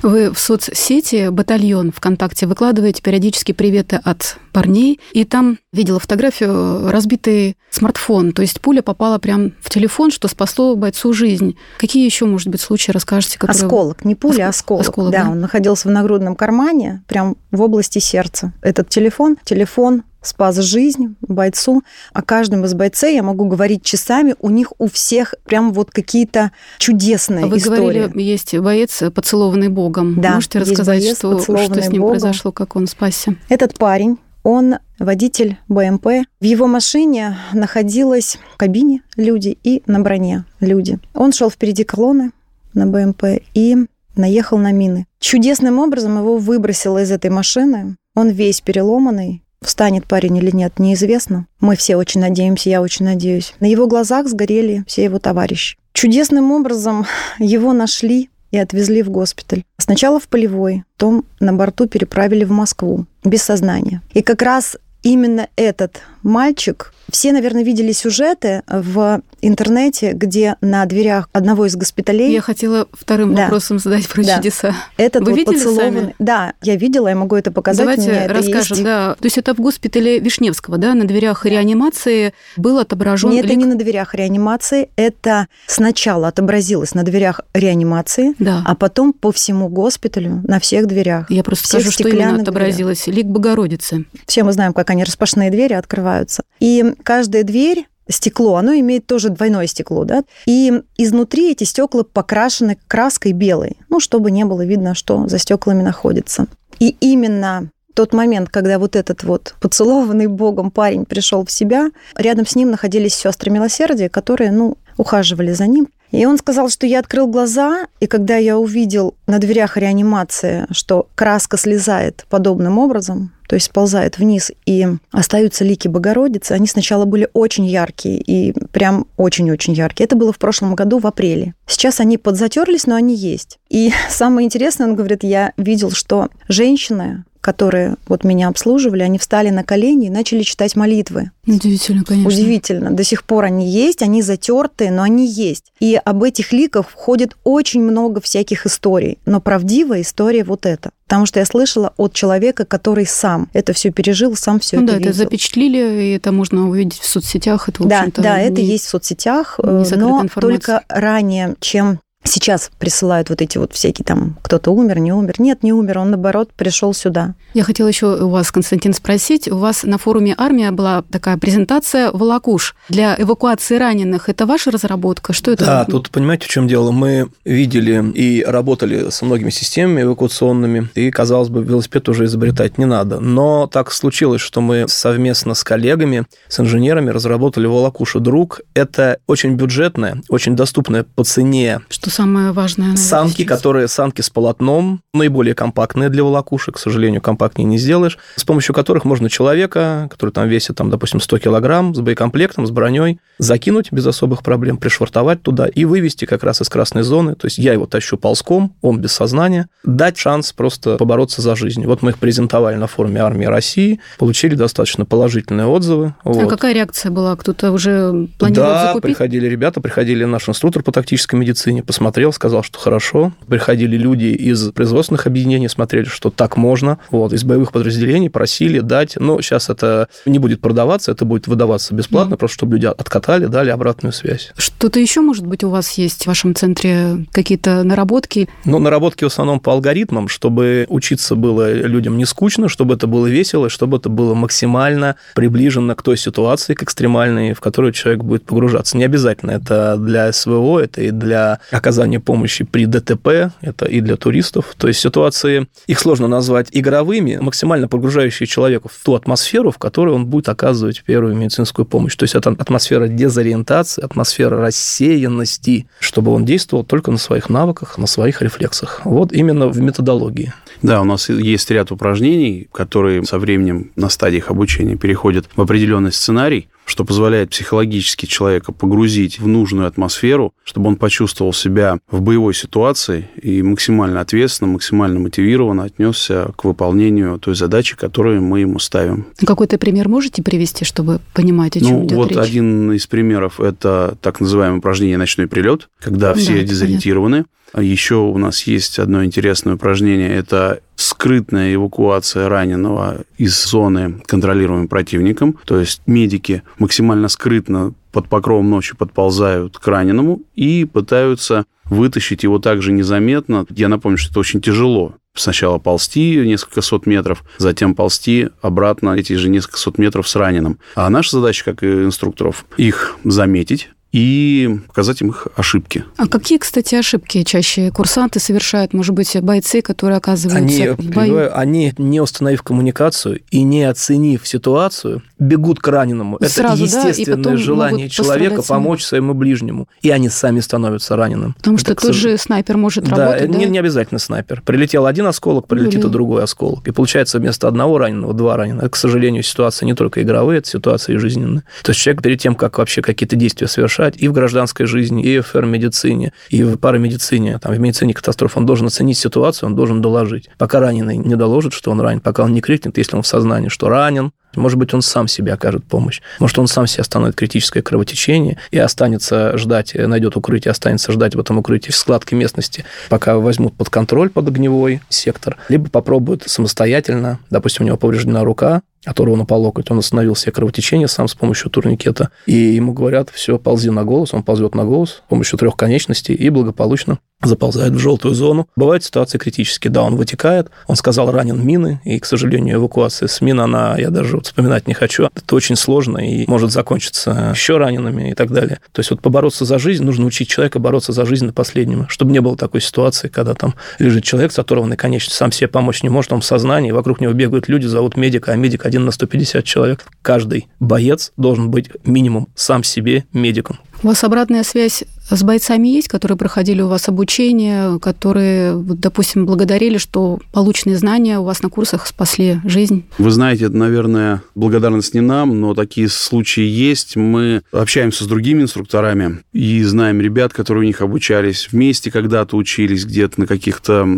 Вы 0.02 0.32
в 0.32 0.38
соцсети 0.40 1.28
«Батальон» 1.28 1.92
ВКонтакте 1.92 2.48
выкладываете 2.48 3.00
периодически 3.02 3.52
приветы 3.52 4.00
от 4.02 4.38
парней, 4.52 4.98
и 5.12 5.24
там 5.24 5.58
видела 5.72 6.00
фотографию 6.00 6.90
разбитый 6.90 7.56
смартфон, 7.70 8.32
то 8.32 8.42
есть 8.42 8.60
пуля 8.60 8.82
попала 8.82 9.18
прям 9.18 9.52
в 9.60 9.70
телефон, 9.70 10.10
что 10.10 10.26
спасло 10.26 10.74
бойцу 10.74 11.12
жизнь. 11.12 11.56
Какие 11.78 12.04
еще, 12.04 12.24
может 12.24 12.48
быть, 12.48 12.60
случаи 12.60 12.90
расскажете? 12.90 13.38
Которые... 13.38 13.66
Осколок, 13.66 14.04
не 14.04 14.16
пуля, 14.16 14.46
а 14.46 14.48
осколок. 14.48 14.88
осколок 14.88 15.12
да, 15.12 15.24
да, 15.24 15.30
он 15.30 15.38
находился 15.38 15.86
в 15.86 15.92
нагрудном 15.92 16.34
кармане, 16.34 17.04
прям 17.06 17.36
в 17.52 17.62
области 17.62 18.00
сердца. 18.00 18.52
Этот 18.60 18.88
телефон, 18.88 19.36
телефон 19.44 20.02
спас 20.22 20.56
жизнь 20.56 21.16
бойцу. 21.20 21.82
О 22.12 22.22
каждом 22.22 22.64
из 22.64 22.74
бойцей 22.74 23.14
я 23.14 23.22
могу 23.22 23.46
говорить 23.46 23.82
часами. 23.82 24.34
У 24.40 24.50
них 24.50 24.72
у 24.78 24.88
всех 24.88 25.34
прям 25.44 25.72
вот 25.72 25.90
какие-то 25.90 26.52
чудесные 26.78 27.46
Вы 27.46 27.58
истории. 27.58 27.76
говорили, 27.80 28.22
есть 28.22 28.56
боец, 28.58 29.02
поцелованный 29.14 29.68
Богом. 29.68 30.20
Да, 30.20 30.34
Можете 30.34 30.60
рассказать, 30.60 31.02
боец, 31.02 31.18
что, 31.18 31.38
что 31.40 31.82
с 31.82 31.88
ним 31.88 32.02
Богом. 32.02 32.18
произошло, 32.18 32.52
как 32.52 32.76
он 32.76 32.86
спасся? 32.86 33.34
Этот 33.48 33.78
парень, 33.78 34.18
он 34.42 34.76
водитель 34.98 35.58
БМП. 35.68 36.06
В 36.40 36.44
его 36.44 36.66
машине 36.66 37.36
находилась 37.52 38.38
в 38.52 38.56
кабине 38.56 39.02
люди 39.16 39.58
и 39.62 39.82
на 39.86 40.00
броне 40.00 40.44
люди. 40.60 40.98
Он 41.14 41.32
шел 41.32 41.50
впереди 41.50 41.84
колонны 41.84 42.32
на 42.74 42.86
БМП 42.86 43.24
и 43.54 43.76
наехал 44.16 44.58
на 44.58 44.72
мины. 44.72 45.06
Чудесным 45.18 45.78
образом 45.78 46.18
его 46.18 46.36
выбросило 46.36 47.02
из 47.02 47.10
этой 47.10 47.30
машины. 47.30 47.96
Он 48.14 48.28
весь 48.28 48.60
переломанный, 48.60 49.42
Встанет 49.62 50.06
парень 50.06 50.38
или 50.38 50.50
нет, 50.50 50.78
неизвестно. 50.78 51.46
Мы 51.60 51.76
все 51.76 51.96
очень 51.96 52.20
надеемся, 52.20 52.70
я 52.70 52.80
очень 52.80 53.04
надеюсь. 53.04 53.54
На 53.60 53.66
его 53.66 53.86
глазах 53.86 54.26
сгорели 54.26 54.84
все 54.86 55.04
его 55.04 55.18
товарищи. 55.18 55.76
Чудесным 55.92 56.50
образом 56.50 57.06
его 57.38 57.72
нашли 57.72 58.30
и 58.50 58.58
отвезли 58.58 59.02
в 59.02 59.10
госпиталь. 59.10 59.64
Сначала 59.78 60.18
в 60.18 60.28
полевой, 60.28 60.84
потом 60.96 61.24
на 61.40 61.52
борту 61.52 61.86
переправили 61.86 62.44
в 62.44 62.50
Москву 62.50 63.06
без 63.24 63.42
сознания. 63.42 64.02
И 64.12 64.22
как 64.22 64.42
раз 64.42 64.76
именно 65.02 65.48
этот 65.56 66.02
мальчик 66.22 66.92
все, 67.10 67.32
наверное, 67.32 67.64
видели 67.64 67.92
сюжеты 67.92 68.62
в 68.66 69.20
интернете, 69.42 70.12
где 70.12 70.56
на 70.60 70.84
дверях 70.86 71.28
одного 71.32 71.66
из 71.66 71.76
госпиталей... 71.76 72.32
Я 72.32 72.40
хотела 72.40 72.86
вторым 72.92 73.34
да. 73.34 73.44
вопросом 73.44 73.78
задать 73.78 74.08
про 74.08 74.22
да. 74.22 74.36
чудеса. 74.36 74.74
Этот 74.96 75.24
Вы 75.24 75.30
вот 75.30 75.38
видели 75.38 75.54
поцелованный... 75.54 76.00
Сами? 76.00 76.14
Да, 76.18 76.52
я 76.62 76.76
видела, 76.76 77.08
я 77.08 77.16
могу 77.16 77.36
это 77.36 77.50
показать. 77.50 77.98
Давайте 77.98 78.26
расскажем, 78.26 78.76
есть. 78.76 78.84
да. 78.84 79.14
То 79.14 79.24
есть 79.24 79.38
это 79.38 79.54
в 79.54 79.58
госпитале 79.58 80.18
Вишневского, 80.18 80.78
да, 80.78 80.94
на 80.94 81.04
дверях 81.04 81.46
реанимации 81.46 82.32
был 82.56 82.78
отображен... 82.78 83.30
Нет, 83.30 83.44
лик... 83.44 83.52
это 83.52 83.60
не 83.60 83.66
на 83.66 83.74
дверях 83.76 84.14
реанимации, 84.14 84.90
это 84.96 85.48
сначала 85.66 86.28
отобразилось 86.28 86.94
на 86.94 87.02
дверях 87.02 87.40
реанимации, 87.54 88.34
да. 88.38 88.62
а 88.66 88.74
потом 88.74 89.12
по 89.12 89.32
всему 89.32 89.68
госпиталю, 89.68 90.42
на 90.46 90.60
всех 90.60 90.86
дверях. 90.86 91.30
Я 91.30 91.42
просто 91.42 91.66
скажу, 91.66 91.90
что 91.90 92.08
именно 92.08 92.40
отобразилось. 92.40 93.04
Дверях. 93.04 93.16
Лик 93.16 93.26
Богородицы. 93.26 94.04
Все 94.26 94.44
мы 94.44 94.52
знаем, 94.52 94.72
как 94.72 94.90
они 94.90 95.04
распашные 95.04 95.50
двери 95.50 95.74
открываются. 96.10 96.42
И 96.60 96.94
каждая 97.02 97.42
дверь 97.42 97.86
стекло, 98.08 98.56
оно 98.56 98.74
имеет 98.74 99.06
тоже 99.06 99.28
двойное 99.28 99.66
стекло, 99.66 100.04
да, 100.04 100.24
и 100.46 100.82
изнутри 100.96 101.52
эти 101.52 101.64
стекла 101.64 102.02
покрашены 102.02 102.76
краской 102.88 103.32
белой, 103.32 103.76
ну, 103.88 104.00
чтобы 104.00 104.30
не 104.30 104.44
было 104.44 104.64
видно, 104.64 104.94
что 104.94 105.28
за 105.28 105.38
стеклами 105.38 105.82
находится. 105.82 106.46
И 106.80 106.96
именно 107.00 107.70
тот 107.94 108.12
момент, 108.12 108.48
когда 108.48 108.78
вот 108.78 108.96
этот 108.96 109.22
вот 109.22 109.54
поцелованный 109.60 110.26
Богом 110.26 110.70
парень 110.70 111.04
пришел 111.04 111.44
в 111.44 111.52
себя, 111.52 111.90
рядом 112.16 112.46
с 112.46 112.56
ним 112.56 112.70
находились 112.70 113.14
сестры 113.14 113.50
милосердия, 113.50 114.08
которые, 114.08 114.50
ну, 114.50 114.76
ухаживали 114.96 115.52
за 115.52 115.66
ним. 115.66 115.88
И 116.10 116.26
он 116.26 116.38
сказал, 116.38 116.68
что 116.68 116.86
я 116.86 116.98
открыл 116.98 117.28
глаза, 117.28 117.86
и 118.00 118.06
когда 118.08 118.36
я 118.36 118.58
увидел 118.58 119.14
на 119.28 119.38
дверях 119.38 119.76
реанимации, 119.76 120.66
что 120.72 121.06
краска 121.14 121.56
слезает 121.56 122.26
подобным 122.28 122.78
образом, 122.78 123.32
то 123.50 123.56
есть 123.56 123.66
сползает 123.66 124.16
вниз 124.16 124.52
и 124.64 124.86
остаются 125.10 125.64
лики 125.64 125.88
Богородицы, 125.88 126.52
они 126.52 126.68
сначала 126.68 127.04
были 127.04 127.28
очень 127.32 127.66
яркие 127.66 128.22
и 128.24 128.52
прям 128.70 129.08
очень-очень 129.16 129.72
яркие. 129.72 130.04
Это 130.04 130.14
было 130.14 130.32
в 130.32 130.38
прошлом 130.38 130.76
году 130.76 131.00
в 131.00 131.06
апреле. 131.08 131.54
Сейчас 131.66 131.98
они 131.98 132.16
подзатерлись, 132.16 132.86
но 132.86 132.94
они 132.94 133.16
есть. 133.16 133.58
И 133.68 133.92
самое 134.08 134.44
интересное, 134.44 134.86
он 134.86 134.94
говорит, 134.94 135.24
я 135.24 135.52
видел, 135.56 135.90
что 135.90 136.28
женщины 136.46 137.24
которые 137.40 137.96
вот 138.06 138.24
меня 138.24 138.48
обслуживали, 138.48 139.02
они 139.02 139.18
встали 139.18 139.50
на 139.50 139.64
колени 139.64 140.06
и 140.06 140.10
начали 140.10 140.42
читать 140.42 140.76
молитвы. 140.76 141.30
Удивительно, 141.46 142.04
конечно. 142.04 142.28
Удивительно. 142.28 142.90
До 142.90 143.04
сих 143.04 143.24
пор 143.24 143.44
они 143.44 143.68
есть, 143.68 144.02
они 144.02 144.22
затертые, 144.22 144.90
но 144.90 145.02
они 145.02 145.26
есть. 145.26 145.72
И 145.80 146.00
об 146.02 146.22
этих 146.22 146.52
ликах 146.52 146.88
входит 146.88 147.36
очень 147.44 147.82
много 147.82 148.20
всяких 148.20 148.66
историй. 148.66 149.18
Но 149.26 149.40
правдивая 149.40 150.02
история 150.02 150.44
вот 150.44 150.66
эта. 150.66 150.90
Потому 151.06 151.26
что 151.26 151.40
я 151.40 151.46
слышала 151.46 151.92
от 151.96 152.12
человека, 152.12 152.64
который 152.64 153.04
сам 153.04 153.48
это 153.52 153.72
все 153.72 153.90
пережил, 153.90 154.36
сам 154.36 154.60
все 154.60 154.76
ну, 154.76 154.84
это 154.84 154.92
да, 154.92 154.98
видел. 154.98 155.10
это 155.10 155.18
запечатлили, 155.18 156.04
и 156.04 156.10
это 156.12 156.30
можно 156.30 156.68
увидеть 156.68 157.00
в 157.00 157.06
соцсетях. 157.06 157.68
Это, 157.68 157.82
да, 157.84 158.06
да, 158.14 158.40
не, 158.40 158.48
это 158.48 158.60
есть 158.60 158.84
в 158.86 158.90
соцсетях, 158.90 159.58
но 159.58 159.80
информация. 159.80 160.30
только 160.38 160.84
ранее, 160.88 161.56
чем 161.58 161.98
Сейчас 162.22 162.70
присылают 162.78 163.30
вот 163.30 163.40
эти 163.40 163.56
вот 163.56 163.72
всякие 163.72 164.04
там, 164.04 164.36
кто-то 164.42 164.72
умер, 164.72 164.98
не 164.98 165.12
умер. 165.12 165.34
Нет, 165.38 165.62
не 165.62 165.72
умер, 165.72 165.98
он 165.98 166.10
наоборот 166.10 166.50
пришел 166.54 166.92
сюда. 166.92 167.34
Я 167.54 167.64
хотела 167.64 167.88
еще 167.88 168.22
у 168.22 168.28
вас, 168.28 168.52
Константин, 168.52 168.92
спросить. 168.92 169.50
У 169.50 169.56
вас 169.56 169.84
на 169.84 169.96
форуме 169.96 170.34
«Армия» 170.36 170.70
была 170.70 171.02
такая 171.10 171.38
презентация 171.38 172.10
«Волокуш» 172.12 172.76
для 172.90 173.16
эвакуации 173.18 173.78
раненых. 173.78 174.28
Это 174.28 174.44
ваша 174.44 174.70
разработка? 174.70 175.32
Что 175.32 175.50
это? 175.50 175.64
Да, 175.64 175.84
тут 175.86 176.10
понимаете, 176.10 176.44
в 176.44 176.50
чем 176.50 176.68
дело? 176.68 176.90
Мы 176.90 177.30
видели 177.46 178.12
и 178.12 178.44
работали 178.46 179.08
со 179.08 179.24
многими 179.24 179.50
системами 179.50 180.02
эвакуационными, 180.02 180.90
и, 180.94 181.10
казалось 181.10 181.48
бы, 181.48 181.64
велосипед 181.64 182.06
уже 182.10 182.26
изобретать 182.26 182.76
не 182.76 182.84
надо. 182.84 183.18
Но 183.18 183.66
так 183.66 183.90
случилось, 183.92 184.42
что 184.42 184.60
мы 184.60 184.86
совместно 184.88 185.54
с 185.54 185.64
коллегами, 185.64 186.26
с 186.48 186.60
инженерами 186.60 187.08
разработали 187.08 187.66
«Волокушу 187.66 188.20
друг». 188.20 188.60
Это 188.74 189.18
очень 189.26 189.54
бюджетная, 189.54 190.22
очень 190.28 190.54
доступная 190.54 191.04
по 191.04 191.24
цене 191.24 191.80
что 192.10 192.22
самое 192.22 192.52
важное? 192.52 192.88
Наверное, 192.88 193.04
санки, 193.04 193.42
сейчас. 193.42 193.58
которые 193.58 193.88
санки 193.88 194.20
с 194.20 194.30
полотном, 194.30 195.02
наиболее 195.14 195.54
компактные 195.54 196.08
для 196.08 196.24
волокушек, 196.24 196.76
к 196.76 196.78
сожалению, 196.78 197.20
компактнее 197.20 197.66
не 197.66 197.78
сделаешь, 197.78 198.18
с 198.36 198.44
помощью 198.44 198.74
которых 198.74 199.04
можно 199.04 199.30
человека, 199.30 200.08
который 200.10 200.30
там 200.30 200.48
весит, 200.48 200.76
там, 200.76 200.90
допустим, 200.90 201.20
100 201.20 201.38
килограмм, 201.38 201.94
с 201.94 202.00
боекомплектом, 202.00 202.66
с 202.66 202.70
броней, 202.70 203.18
закинуть 203.38 203.92
без 203.92 204.06
особых 204.06 204.42
проблем, 204.42 204.76
пришвартовать 204.76 205.42
туда 205.42 205.66
и 205.66 205.84
вывести 205.84 206.24
как 206.24 206.42
раз 206.42 206.60
из 206.60 206.68
красной 206.68 207.02
зоны. 207.02 207.34
То 207.34 207.46
есть 207.46 207.58
я 207.58 207.72
его 207.72 207.86
тащу 207.86 208.16
ползком, 208.16 208.74
он 208.82 209.00
без 209.00 209.12
сознания, 209.12 209.68
дать 209.84 210.18
шанс 210.18 210.52
просто 210.52 210.96
побороться 210.96 211.42
за 211.42 211.56
жизнь. 211.56 211.86
Вот 211.86 212.02
мы 212.02 212.10
их 212.10 212.18
презентовали 212.18 212.76
на 212.76 212.86
форуме 212.86 213.20
армии 213.20 213.46
России, 213.46 214.00
получили 214.18 214.54
достаточно 214.54 215.04
положительные 215.04 215.66
отзывы. 215.66 216.14
А 216.24 216.30
вот. 216.30 216.48
какая 216.48 216.74
реакция 216.74 217.10
была? 217.10 217.36
Кто-то 217.36 217.72
уже 217.72 218.28
планировал 218.38 218.68
да, 218.68 218.86
закупить? 218.88 219.16
приходили 219.16 219.46
ребята, 219.46 219.80
приходили 219.80 220.24
наш 220.24 220.48
инструктор 220.48 220.82
по 220.82 220.92
тактической 220.92 221.38
медицине, 221.38 221.82
посмотрел, 222.00 222.32
сказал, 222.32 222.62
что 222.62 222.78
хорошо. 222.78 223.32
Приходили 223.46 223.94
люди 223.94 224.24
из 224.24 224.72
производственных 224.72 225.26
объединений, 225.26 225.68
смотрели, 225.68 226.06
что 226.06 226.30
так 226.30 226.56
можно. 226.56 226.98
Вот, 227.10 227.34
из 227.34 227.44
боевых 227.44 227.72
подразделений 227.72 228.30
просили 228.30 228.80
дать. 228.80 229.16
Но 229.16 229.38
сейчас 229.42 229.68
это 229.68 230.08
не 230.24 230.38
будет 230.38 230.62
продаваться, 230.62 231.12
это 231.12 231.26
будет 231.26 231.46
выдаваться 231.46 231.94
бесплатно, 231.94 232.34
mm. 232.34 232.38
просто 232.38 232.54
чтобы 232.54 232.76
люди 232.76 232.86
откатали, 232.86 233.44
дали 233.44 233.68
обратную 233.68 234.14
связь. 234.14 234.50
Что-то 234.56 234.98
еще, 234.98 235.20
может 235.20 235.46
быть, 235.46 235.62
у 235.62 235.68
вас 235.68 235.90
есть 235.98 236.24
в 236.24 236.26
вашем 236.28 236.54
центре 236.54 237.26
какие-то 237.32 237.82
наработки? 237.82 238.48
Ну, 238.64 238.78
наработки 238.78 239.24
в 239.24 239.26
основном 239.26 239.60
по 239.60 239.72
алгоритмам, 239.72 240.28
чтобы 240.28 240.86
учиться 240.88 241.34
было 241.34 241.70
людям 241.70 242.16
не 242.16 242.24
скучно, 242.24 242.70
чтобы 242.70 242.94
это 242.94 243.08
было 243.08 243.26
весело, 243.26 243.68
чтобы 243.68 243.98
это 243.98 244.08
было 244.08 244.32
максимально 244.32 245.16
приближено 245.34 245.94
к 245.94 246.02
той 246.02 246.16
ситуации, 246.16 246.72
к 246.72 246.82
экстремальной, 246.82 247.52
в 247.52 247.60
которую 247.60 247.92
человек 247.92 248.24
будет 248.24 248.46
погружаться. 248.46 248.96
Не 248.96 249.04
обязательно 249.04 249.50
это 249.50 249.98
для 249.98 250.32
СВО, 250.32 250.78
это 250.78 251.02
и 251.02 251.10
для 251.10 251.60
оказание 251.90 252.20
помощи 252.20 252.64
при 252.64 252.86
ДТП, 252.86 253.52
это 253.60 253.84
и 253.86 254.00
для 254.00 254.16
туристов. 254.16 254.74
То 254.78 254.86
есть 254.86 255.00
ситуации, 255.00 255.66
их 255.88 255.98
сложно 255.98 256.28
назвать 256.28 256.68
игровыми, 256.70 257.38
максимально 257.40 257.88
погружающие 257.88 258.46
человека 258.46 258.88
в 258.88 259.04
ту 259.04 259.16
атмосферу, 259.16 259.72
в 259.72 259.78
которой 259.78 260.14
он 260.14 260.26
будет 260.26 260.48
оказывать 260.48 261.02
первую 261.04 261.34
медицинскую 261.34 261.86
помощь. 261.86 262.14
То 262.14 262.22
есть 262.22 262.36
это 262.36 262.50
атмосфера 262.50 263.08
дезориентации, 263.08 264.04
атмосфера 264.04 264.60
рассеянности, 264.60 265.86
чтобы 265.98 266.30
он 266.30 266.44
действовал 266.44 266.84
только 266.84 267.10
на 267.10 267.18
своих 267.18 267.50
навыках, 267.50 267.98
на 267.98 268.06
своих 268.06 268.40
рефлексах. 268.40 269.00
Вот 269.04 269.32
именно 269.32 269.66
в 269.66 269.80
методологии. 269.80 270.52
Да, 270.82 271.00
у 271.00 271.04
нас 271.04 271.28
есть 271.28 271.70
ряд 271.72 271.90
упражнений, 271.90 272.68
которые 272.72 273.24
со 273.24 273.40
временем 273.40 273.90
на 273.96 274.08
стадиях 274.08 274.50
обучения 274.50 274.96
переходят 274.96 275.46
в 275.56 275.60
определенный 275.60 276.12
сценарий, 276.12 276.68
что 276.84 277.04
позволяет 277.04 277.50
психологически 277.50 278.26
человека 278.26 278.72
погрузить 278.72 279.38
в 279.38 279.46
нужную 279.46 279.86
атмосферу, 279.86 280.52
чтобы 280.64 280.88
он 280.88 280.96
почувствовал 280.96 281.52
себя 281.52 281.98
в 282.10 282.20
боевой 282.20 282.54
ситуации 282.54 283.28
и 283.40 283.62
максимально 283.62 284.20
ответственно, 284.20 284.72
максимально 284.72 285.20
мотивированно 285.20 285.84
отнесся 285.84 286.50
к 286.56 286.64
выполнению 286.64 287.38
той 287.38 287.54
задачи, 287.54 287.96
которую 287.96 288.42
мы 288.42 288.60
ему 288.60 288.78
ставим. 288.78 289.26
Какой-то 289.38 289.78
пример 289.78 290.08
можете 290.08 290.42
привести, 290.42 290.84
чтобы 290.84 291.20
понимать, 291.32 291.76
о 291.76 291.80
чем 291.80 291.90
ну, 291.90 292.06
идет 292.06 292.16
вот 292.16 292.28
речь? 292.30 292.38
один 292.38 292.92
из 292.92 293.06
примеров– 293.06 293.60
это 293.60 294.16
так 294.20 294.40
называемое 294.40 294.78
упражнение 294.78 295.16
«Ночной 295.16 295.46
прилет», 295.46 295.88
когда 296.00 296.34
все 296.34 296.54
да, 296.54 296.62
дезориентированы. 296.62 297.36
Понятно 297.36 297.50
Еще 297.76 298.16
у 298.16 298.36
нас 298.38 298.62
есть 298.64 298.98
одно 298.98 299.24
интересное 299.24 299.74
упражнение. 299.74 300.30
Это 300.34 300.80
скрытная 300.96 301.74
эвакуация 301.74 302.48
раненого 302.48 303.18
из 303.38 303.64
зоны, 303.64 304.20
контролируемой 304.26 304.88
противником. 304.88 305.58
То 305.64 305.78
есть 305.78 306.02
медики 306.06 306.62
максимально 306.78 307.28
скрытно 307.28 307.94
под 308.12 308.28
покровом 308.28 308.70
ночи 308.70 308.96
подползают 308.96 309.78
к 309.78 309.86
раненому 309.86 310.42
и 310.54 310.84
пытаются 310.84 311.64
вытащить 311.84 312.42
его 312.42 312.58
также 312.58 312.92
незаметно. 312.92 313.66
Я 313.70 313.88
напомню, 313.88 314.18
что 314.18 314.30
это 314.30 314.40
очень 314.40 314.60
тяжело. 314.60 315.14
Сначала 315.34 315.78
ползти 315.78 316.36
несколько 316.44 316.82
сот 316.82 317.06
метров, 317.06 317.44
затем 317.58 317.94
ползти 317.94 318.48
обратно 318.62 319.10
эти 319.10 319.34
же 319.34 319.48
несколько 319.48 319.78
сот 319.78 319.96
метров 319.98 320.28
с 320.28 320.34
раненым. 320.34 320.78
А 320.96 321.08
наша 321.08 321.36
задача, 321.38 321.64
как 321.64 321.82
и 321.82 321.86
инструкторов, 321.86 322.64
их 322.76 323.16
заметить, 323.24 323.90
и 324.12 324.78
показать 324.88 325.20
им 325.20 325.30
их 325.30 325.46
ошибки. 325.54 326.04
А 326.16 326.26
какие, 326.26 326.58
кстати, 326.58 326.94
ошибки 326.94 327.42
чаще 327.44 327.90
курсанты 327.90 328.40
совершают? 328.40 328.92
Может 328.92 329.14
быть, 329.14 329.40
бойцы, 329.40 329.82
которые 329.82 330.16
оказываются 330.18 330.82
они, 330.82 330.88
в 330.88 331.10
бою? 331.10 331.56
Они, 331.56 331.92
не 331.96 332.20
установив 332.20 332.62
коммуникацию 332.62 333.40
и 333.50 333.62
не 333.62 333.84
оценив 333.84 334.46
ситуацию, 334.46 335.22
бегут 335.38 335.80
к 335.80 335.88
раненому. 335.88 336.38
Сразу, 336.42 336.84
Это 336.84 337.08
естественное 337.08 337.42
да, 337.42 337.56
желание 337.56 338.08
человека 338.08 338.62
помочь 338.62 339.04
своему 339.04 339.34
ближнему. 339.34 339.88
И 340.02 340.10
они 340.10 340.28
сами 340.28 340.60
становятся 340.60 341.16
раненым. 341.16 341.54
Потому 341.54 341.78
что 341.78 341.92
Это, 341.92 342.08
тот 342.08 342.14
же 342.14 342.36
снайпер 342.36 342.76
может 342.76 343.04
да, 343.04 343.16
работать, 343.16 343.50
да? 343.50 343.58
Не, 343.58 343.66
не 343.66 343.78
обязательно 343.78 344.18
снайпер. 344.18 344.62
Прилетел 344.62 345.06
один 345.06 345.26
осколок, 345.26 345.66
прилетит 345.68 346.04
и 346.04 346.08
другой 346.08 346.42
осколок. 346.42 346.86
И 346.86 346.90
получается 346.90 347.38
вместо 347.38 347.68
одного 347.68 347.98
раненого 347.98 348.34
два 348.34 348.56
раненых. 348.56 348.82
Это, 348.82 348.90
к 348.90 348.96
сожалению, 348.96 349.42
ситуация 349.42 349.86
не 349.86 349.94
только 349.94 350.22
игровые, 350.22 350.58
это 350.58 350.68
ситуация 350.68 351.14
и 351.14 351.18
жизненная. 351.18 351.62
То 351.82 351.90
есть 351.90 352.00
человек 352.00 352.22
перед 352.22 352.40
тем, 352.40 352.54
как 352.54 352.78
вообще 352.78 353.02
какие-то 353.02 353.36
действия 353.36 353.68
совершать, 353.68 353.99
решать 354.00 354.16
и 354.16 354.28
в 354.28 354.32
гражданской 354.32 354.86
жизни, 354.86 355.22
и 355.22 355.40
в 355.40 355.54
медицине, 355.54 356.32
и 356.48 356.62
в 356.62 356.76
парамедицине, 356.76 357.58
там, 357.58 357.74
в 357.74 357.78
медицине 357.78 358.14
катастроф. 358.14 358.56
Он 358.56 358.66
должен 358.66 358.86
оценить 358.86 359.18
ситуацию, 359.18 359.68
он 359.68 359.76
должен 359.76 360.00
доложить. 360.00 360.48
Пока 360.58 360.80
раненый 360.80 361.16
не 361.16 361.36
доложит, 361.36 361.72
что 361.72 361.90
он 361.90 362.00
ранен, 362.00 362.20
пока 362.20 362.44
он 362.44 362.52
не 362.52 362.60
крикнет, 362.60 362.98
если 362.98 363.16
он 363.16 363.22
в 363.22 363.26
сознании, 363.26 363.68
что 363.68 363.88
ранен, 363.88 364.32
может 364.56 364.78
быть, 364.78 364.92
он 364.94 365.02
сам 365.02 365.28
себе 365.28 365.52
окажет 365.52 365.84
помощь. 365.84 366.20
Может, 366.40 366.58
он 366.58 366.66
сам 366.66 366.86
себе 366.88 367.02
остановит 367.02 367.36
критическое 367.36 367.82
кровотечение 367.82 368.58
и 368.72 368.78
останется 368.78 369.56
ждать, 369.56 369.94
найдет 369.94 370.36
укрытие, 370.36 370.72
останется 370.72 371.12
ждать 371.12 371.36
в 371.36 371.40
этом 371.40 371.58
укрытии 371.58 371.92
в 371.92 371.96
складке 371.96 372.34
местности, 372.34 372.84
пока 373.08 373.38
возьмут 373.38 373.76
под 373.76 373.90
контроль 373.90 374.28
под 374.28 374.48
огневой 374.48 375.02
сектор, 375.08 375.56
либо 375.68 375.88
попробуют 375.88 376.44
самостоятельно, 376.46 377.38
допустим, 377.50 377.84
у 377.84 377.86
него 377.86 377.96
повреждена 377.96 378.42
рука, 378.42 378.82
которого 379.04 379.34
он 379.34 379.46
по 379.46 379.54
локоть, 379.54 379.90
он 379.90 379.98
остановил 379.98 380.36
себе 380.36 380.52
кровотечение 380.52 381.08
сам 381.08 381.28
с 381.28 381.34
помощью 381.34 381.70
турникета, 381.70 382.30
и 382.46 382.54
ему 382.54 382.92
говорят, 382.92 383.30
все, 383.30 383.58
ползи 383.58 383.90
на 383.90 384.04
голос, 384.04 384.34
он 384.34 384.42
ползет 384.42 384.74
на 384.74 384.84
голос 384.84 385.22
с 385.26 385.28
помощью 385.28 385.58
трех 385.58 385.76
конечностей 385.76 386.34
и 386.34 386.50
благополучно 386.50 387.18
заползает 387.42 387.92
в 387.92 387.98
желтую 387.98 388.34
зону. 388.34 388.68
Бывают 388.76 389.04
ситуации 389.04 389.38
критические, 389.38 389.90
да, 389.90 390.02
он 390.02 390.16
вытекает, 390.16 390.70
он 390.86 390.96
сказал, 390.96 391.30
ранен 391.30 391.64
мины, 391.64 392.00
и, 392.04 392.18
к 392.18 392.26
сожалению, 392.26 392.76
эвакуация 392.76 393.28
с 393.28 393.40
мин, 393.40 393.60
она, 393.60 393.96
я 393.98 394.10
даже 394.10 394.36
вот 394.36 394.46
вспоминать 394.46 394.86
не 394.86 394.94
хочу, 394.94 395.28
это 395.34 395.56
очень 395.56 395.76
сложно 395.76 396.18
и 396.18 396.46
может 396.46 396.70
закончиться 396.70 397.52
еще 397.54 397.78
ранеными 397.78 398.30
и 398.30 398.34
так 398.34 398.50
далее. 398.50 398.80
То 398.92 399.00
есть 399.00 399.10
вот 399.10 399.20
побороться 399.22 399.64
за 399.64 399.78
жизнь, 399.78 400.04
нужно 400.04 400.26
учить 400.26 400.48
человека 400.48 400.78
бороться 400.78 401.12
за 401.12 401.24
жизнь 401.24 401.46
до 401.46 401.52
последнего, 401.52 402.06
чтобы 402.08 402.32
не 402.32 402.40
было 402.40 402.56
такой 402.56 402.80
ситуации, 402.80 403.28
когда 403.28 403.54
там 403.54 403.74
лежит 403.98 404.24
человек, 404.24 404.52
оторванный 404.56 404.96
конечно, 404.96 405.32
сам 405.32 405.52
себе 405.52 405.68
помочь 405.68 406.02
не 406.02 406.08
может, 406.08 406.32
он 406.32 406.40
в 406.40 406.44
сознании, 406.44 406.90
вокруг 406.90 407.20
него 407.20 407.32
бегают 407.32 407.68
люди, 407.68 407.86
зовут 407.86 408.16
медика, 408.16 408.52
а 408.52 408.56
медик 408.56 408.84
один 408.84 409.04
на 409.04 409.10
150 409.10 409.64
человек. 409.64 410.04
Каждый 410.22 410.68
боец 410.78 411.32
должен 411.36 411.70
быть 411.70 411.90
минимум 412.04 412.48
сам 412.54 412.84
себе 412.84 413.24
медиком. 413.32 413.78
У 414.02 414.06
вас 414.08 414.24
обратная 414.24 414.62
связь 414.62 415.04
с 415.28 415.42
бойцами 415.42 415.88
есть, 415.88 416.08
которые 416.08 416.38
проходили 416.38 416.80
у 416.80 416.88
вас 416.88 417.08
обучение, 417.08 418.00
которые, 418.00 418.74
допустим, 418.74 419.44
благодарили, 419.44 419.98
что 419.98 420.38
полученные 420.52 420.96
знания 420.96 421.38
у 421.38 421.44
вас 421.44 421.62
на 421.62 421.68
курсах 421.68 422.06
спасли 422.06 422.60
жизнь? 422.64 423.04
Вы 423.18 423.30
знаете, 423.30 423.66
это, 423.66 423.76
наверное, 423.76 424.42
благодарность 424.54 425.14
не 425.14 425.20
нам, 425.20 425.60
но 425.60 425.74
такие 425.74 426.08
случаи 426.08 426.64
есть. 426.64 427.14
Мы 427.14 427.62
общаемся 427.72 428.24
с 428.24 428.26
другими 428.26 428.62
инструкторами 428.62 429.40
и 429.52 429.82
знаем 429.82 430.20
ребят, 430.20 430.52
которые 430.54 430.84
у 430.84 430.86
них 430.86 431.02
обучались 431.02 431.68
вместе, 431.70 432.10
когда-то 432.10 432.56
учились 432.56 433.04
где-то 433.04 433.40
на 433.40 433.46
каких-то 433.46 434.08